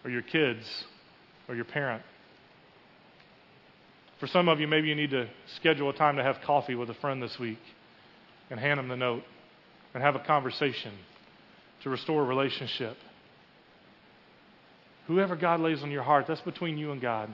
or 0.04 0.10
your 0.10 0.22
kids 0.22 0.64
or 1.48 1.56
your 1.56 1.66
parent. 1.66 2.04
For 4.20 4.28
some 4.28 4.50
of 4.50 4.60
you, 4.60 4.68
maybe 4.68 4.88
you 4.88 4.96
need 4.96 5.12
to 5.12 5.28
schedule 5.58 5.90
a 5.90 5.94
time 5.94 6.18
to 6.18 6.24
have 6.24 6.38
coffee 6.46 6.76
with 6.76 6.90
a 6.90 6.94
friend 6.96 7.22
this 7.22 7.38
week 7.40 7.60
and 8.50 8.60
hand 8.60 8.78
them 8.78 8.88
the 8.88 8.96
note 8.96 9.24
and 9.94 10.04
have 10.04 10.16
a 10.16 10.20
conversation 10.20 10.94
to 11.84 11.90
restore 11.90 12.22
a 12.22 12.26
relationship. 12.26 12.98
Whoever 15.08 15.36
God 15.36 15.60
lays 15.60 15.82
on 15.82 15.92
your 15.92 16.04
heart, 16.04 16.26
that's 16.28 16.42
between 16.42 16.78
you 16.78 16.92
and 16.92 17.02
God. 17.02 17.30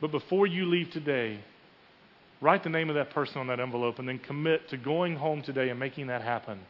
But 0.00 0.10
before 0.10 0.46
you 0.46 0.64
leave 0.66 0.90
today, 0.90 1.40
write 2.40 2.62
the 2.62 2.70
name 2.70 2.88
of 2.88 2.96
that 2.96 3.10
person 3.10 3.38
on 3.38 3.48
that 3.48 3.60
envelope 3.60 3.98
and 3.98 4.08
then 4.08 4.18
commit 4.18 4.68
to 4.70 4.76
going 4.76 5.16
home 5.16 5.42
today 5.42 5.68
and 5.68 5.78
making 5.78 6.06
that 6.06 6.22
happen. 6.22 6.60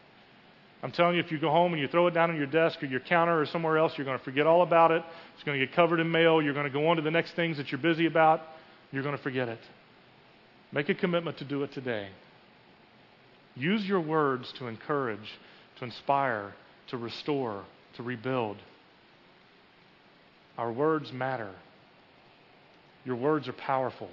I'm 0.83 0.93
telling 0.93 1.17
you, 1.17 1.21
if 1.21 1.33
you 1.33 1.41
go 1.41 1.51
home 1.51 1.73
and 1.73 1.83
you 1.83 1.89
throw 1.89 2.07
it 2.07 2.15
down 2.15 2.31
on 2.31 2.37
your 2.37 2.47
desk 2.47 2.83
or 2.83 2.87
your 2.87 3.01
counter 3.01 3.41
or 3.41 3.47
somewhere 3.47 3.79
else, 3.79 3.95
you're 3.97 4.05
going 4.05 4.19
to 4.19 4.25
forget 4.25 4.47
all 4.47 4.63
about 4.63 4.93
it. 4.93 5.03
It's 5.35 5.43
going 5.43 5.59
to 5.59 5.67
get 5.67 5.75
covered 5.75 5.99
in 5.99 6.11
mail. 6.11 6.41
You're 6.41 6.55
going 6.55 6.67
to 6.67 6.73
go 6.73 6.89
on 6.89 6.97
to 6.97 7.03
the 7.03 7.11
next 7.11 7.35
things 7.35 7.57
that 7.57 7.73
you're 7.73 7.81
busy 7.81 8.07
about. 8.07 8.43
You're 8.93 9.03
going 9.03 9.17
to 9.17 9.23
forget 9.23 9.49
it. 9.49 9.59
Make 10.71 10.89
a 10.89 10.95
commitment 10.95 11.39
to 11.39 11.45
do 11.45 11.65
it 11.65 11.73
today. 11.73 12.09
Use 13.57 13.85
your 13.85 14.01
words 14.01 14.53
to 14.59 14.69
encourage, 14.69 15.19
to 15.79 15.85
inspire, 15.85 16.55
to 16.89 16.97
restore, 16.97 17.65
to 17.97 18.05
rebuild. 18.05 18.59
Our 20.57 20.71
words 20.71 21.13
matter. 21.13 21.51
Your 23.05 23.17
words 23.17 23.49
are 23.49 23.53
powerful, 23.53 24.11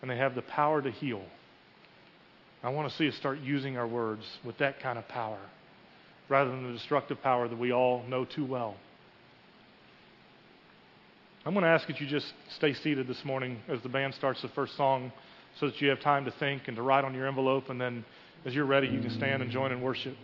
and 0.00 0.10
they 0.10 0.16
have 0.16 0.34
the 0.34 0.42
power 0.42 0.80
to 0.80 0.90
heal. 0.90 1.22
I 2.64 2.70
want 2.70 2.90
to 2.90 2.96
see 2.96 3.06
us 3.08 3.14
start 3.16 3.40
using 3.40 3.76
our 3.76 3.86
words 3.86 4.22
with 4.42 4.56
that 4.58 4.80
kind 4.80 4.98
of 4.98 5.06
power 5.06 5.38
rather 6.30 6.50
than 6.50 6.66
the 6.66 6.72
destructive 6.72 7.20
power 7.22 7.46
that 7.46 7.58
we 7.58 7.72
all 7.72 8.02
know 8.08 8.24
too 8.24 8.46
well. 8.46 8.74
I'm 11.44 11.52
going 11.52 11.64
to 11.64 11.68
ask 11.68 11.86
that 11.88 12.00
you 12.00 12.06
just 12.06 12.32
stay 12.56 12.72
seated 12.72 13.06
this 13.06 13.22
morning 13.22 13.58
as 13.68 13.82
the 13.82 13.90
band 13.90 14.14
starts 14.14 14.40
the 14.40 14.48
first 14.48 14.78
song 14.78 15.12
so 15.60 15.66
that 15.66 15.78
you 15.82 15.90
have 15.90 16.00
time 16.00 16.24
to 16.24 16.30
think 16.40 16.62
and 16.66 16.76
to 16.76 16.82
write 16.82 17.04
on 17.04 17.12
your 17.12 17.28
envelope, 17.28 17.68
and 17.68 17.78
then 17.78 18.02
as 18.46 18.54
you're 18.54 18.64
ready, 18.64 18.86
you 18.86 18.98
can 18.98 19.10
stand 19.10 19.42
and 19.42 19.50
join 19.50 19.70
in 19.70 19.82
worship. 19.82 20.16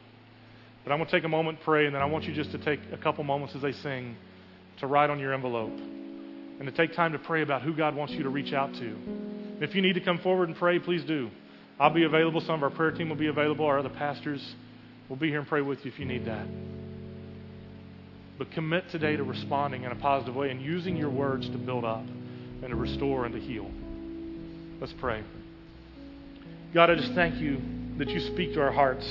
But 0.83 0.93
I'm 0.93 0.99
going 0.99 1.11
to 1.11 1.15
take 1.15 1.25
a 1.25 1.29
moment 1.29 1.59
pray, 1.63 1.85
and 1.85 1.95
then 1.95 2.01
I 2.01 2.07
want 2.07 2.25
you 2.25 2.33
just 2.33 2.53
to 2.53 2.59
take 2.65 2.81
a 2.91 2.97
couple 2.97 3.23
moments 3.23 3.55
as 3.55 3.61
they 3.61 3.73
sing 3.73 4.17
to 4.79 4.87
write 4.87 5.11
on 5.11 5.19
your 5.19 5.35
envelope 5.35 5.79
and 5.79 6.65
to 6.65 6.73
take 6.73 6.97
time 6.97 7.13
to 7.13 7.19
pray 7.19 7.43
about 7.43 7.61
who 7.61 7.77
God 7.77 7.95
wants 7.95 8.15
you 8.15 8.23
to 8.23 8.31
reach 8.31 8.55
out 8.55 8.73
to. 8.73 8.97
If 9.61 9.75
you 9.75 9.83
need 9.83 9.93
to 9.93 10.01
come 10.01 10.21
forward 10.21 10.49
and 10.49 10.57
pray, 10.57 10.79
please 10.79 11.05
do. 11.05 11.31
I'll 11.81 11.89
be 11.89 12.05
available. 12.05 12.43
Some 12.43 12.57
of 12.57 12.63
our 12.63 12.69
prayer 12.71 12.91
team 12.91 13.09
will 13.09 13.17
be 13.17 13.29
available. 13.29 13.65
Our 13.65 13.79
other 13.79 13.89
pastors 13.89 14.55
will 15.09 15.17
be 15.17 15.29
here 15.29 15.39
and 15.39 15.49
pray 15.49 15.63
with 15.63 15.83
you 15.85 15.91
if 15.91 15.99
you 15.99 16.05
need 16.05 16.27
that. 16.27 16.47
But 18.37 18.53
commit 18.53 18.91
today 18.91 19.17
to 19.17 19.25
responding 19.25 19.85
in 19.85 19.91
a 19.91 19.97
positive 19.97 20.37
way 20.37 20.51
and 20.51 20.61
using 20.61 20.95
your 20.95 21.09
words 21.09 21.49
to 21.49 21.57
build 21.57 21.87
up 21.87 22.05
and 22.63 22.69
to 22.69 22.77
restore 22.77 23.25
and 23.25 23.35
to 23.35 23.41
heal. 23.41 23.71
Let's 24.79 24.93
pray. 25.01 25.25
God, 26.75 26.91
I 26.91 26.97
just 26.97 27.15
thank 27.15 27.37
you 27.37 27.61
that 27.97 28.11
you 28.11 28.21
speak 28.33 28.53
to 28.55 28.61
our 28.61 28.73
hearts. 28.73 29.07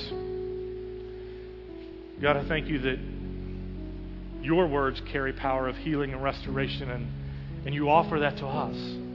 God, 2.21 2.37
I 2.37 2.47
thank 2.47 2.67
you 2.67 2.79
that 2.79 2.99
your 4.43 4.67
words 4.67 5.01
carry 5.11 5.33
power 5.33 5.67
of 5.67 5.75
healing 5.77 6.13
and 6.13 6.23
restoration, 6.23 6.91
and, 6.91 7.07
and 7.65 7.73
you 7.73 7.89
offer 7.89 8.19
that 8.19 8.37
to 8.37 8.45
us. 8.45 9.08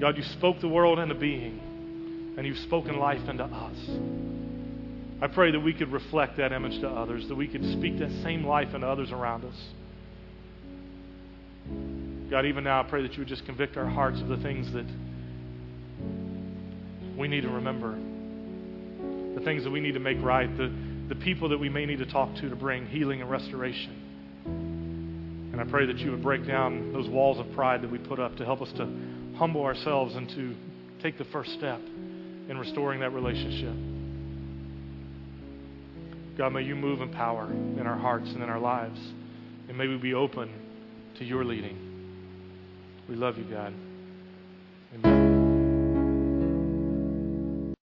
God, 0.00 0.16
you 0.16 0.22
spoke 0.22 0.60
the 0.60 0.68
world 0.68 0.98
into 0.98 1.14
being, 1.14 2.34
and 2.38 2.46
you've 2.46 2.58
spoken 2.58 2.98
life 2.98 3.28
into 3.28 3.44
us. 3.44 3.76
I 5.20 5.26
pray 5.26 5.50
that 5.50 5.60
we 5.60 5.74
could 5.74 5.92
reflect 5.92 6.38
that 6.38 6.52
image 6.52 6.80
to 6.80 6.88
others, 6.88 7.28
that 7.28 7.34
we 7.34 7.46
could 7.46 7.62
speak 7.72 7.98
that 7.98 8.10
same 8.22 8.46
life 8.46 8.74
into 8.74 8.86
others 8.86 9.12
around 9.12 9.44
us. 9.44 9.54
God, 12.30 12.46
even 12.46 12.64
now, 12.64 12.80
I 12.80 12.84
pray 12.84 13.02
that 13.02 13.12
you 13.12 13.18
would 13.18 13.28
just 13.28 13.44
convict 13.44 13.76
our 13.76 13.86
hearts 13.86 14.22
of 14.22 14.28
the 14.28 14.38
things 14.38 14.72
that 14.72 14.86
we 17.18 17.28
need 17.28 17.42
to 17.42 17.50
remember, 17.50 17.90
the 19.38 19.44
things 19.44 19.64
that 19.64 19.70
we 19.70 19.80
need 19.80 19.92
to 19.92 20.00
make 20.00 20.16
right, 20.22 20.48
the, 20.56 20.72
the 21.10 21.16
people 21.16 21.50
that 21.50 21.58
we 21.58 21.68
may 21.68 21.84
need 21.84 21.98
to 21.98 22.06
talk 22.06 22.34
to 22.36 22.48
to 22.48 22.56
bring 22.56 22.86
healing 22.86 23.20
and 23.20 23.30
restoration. 23.30 24.06
And 25.52 25.60
I 25.60 25.64
pray 25.64 25.84
that 25.84 25.98
you 25.98 26.10
would 26.12 26.22
break 26.22 26.46
down 26.46 26.94
those 26.94 27.08
walls 27.08 27.38
of 27.38 27.52
pride 27.52 27.82
that 27.82 27.90
we 27.90 27.98
put 27.98 28.18
up 28.18 28.36
to 28.36 28.46
help 28.46 28.62
us 28.62 28.72
to 28.78 28.88
humble 29.40 29.64
ourselves 29.64 30.14
and 30.16 30.28
to 30.28 30.54
take 31.02 31.16
the 31.16 31.24
first 31.32 31.50
step 31.54 31.80
in 31.80 32.58
restoring 32.58 33.00
that 33.00 33.10
relationship. 33.14 33.74
God, 36.36 36.52
may 36.52 36.62
you 36.62 36.76
move 36.76 37.00
in 37.00 37.10
power 37.10 37.50
in 37.50 37.86
our 37.86 37.96
hearts 37.96 38.28
and 38.28 38.42
in 38.42 38.50
our 38.50 38.60
lives. 38.60 39.00
And 39.66 39.78
may 39.78 39.86
we 39.86 39.96
be 39.96 40.12
open 40.12 40.52
to 41.18 41.24
your 41.24 41.42
leading. 41.42 41.78
We 43.08 43.16
love 43.16 43.38
you, 43.38 43.44
God. 43.44 43.72
Amen. 44.94 45.29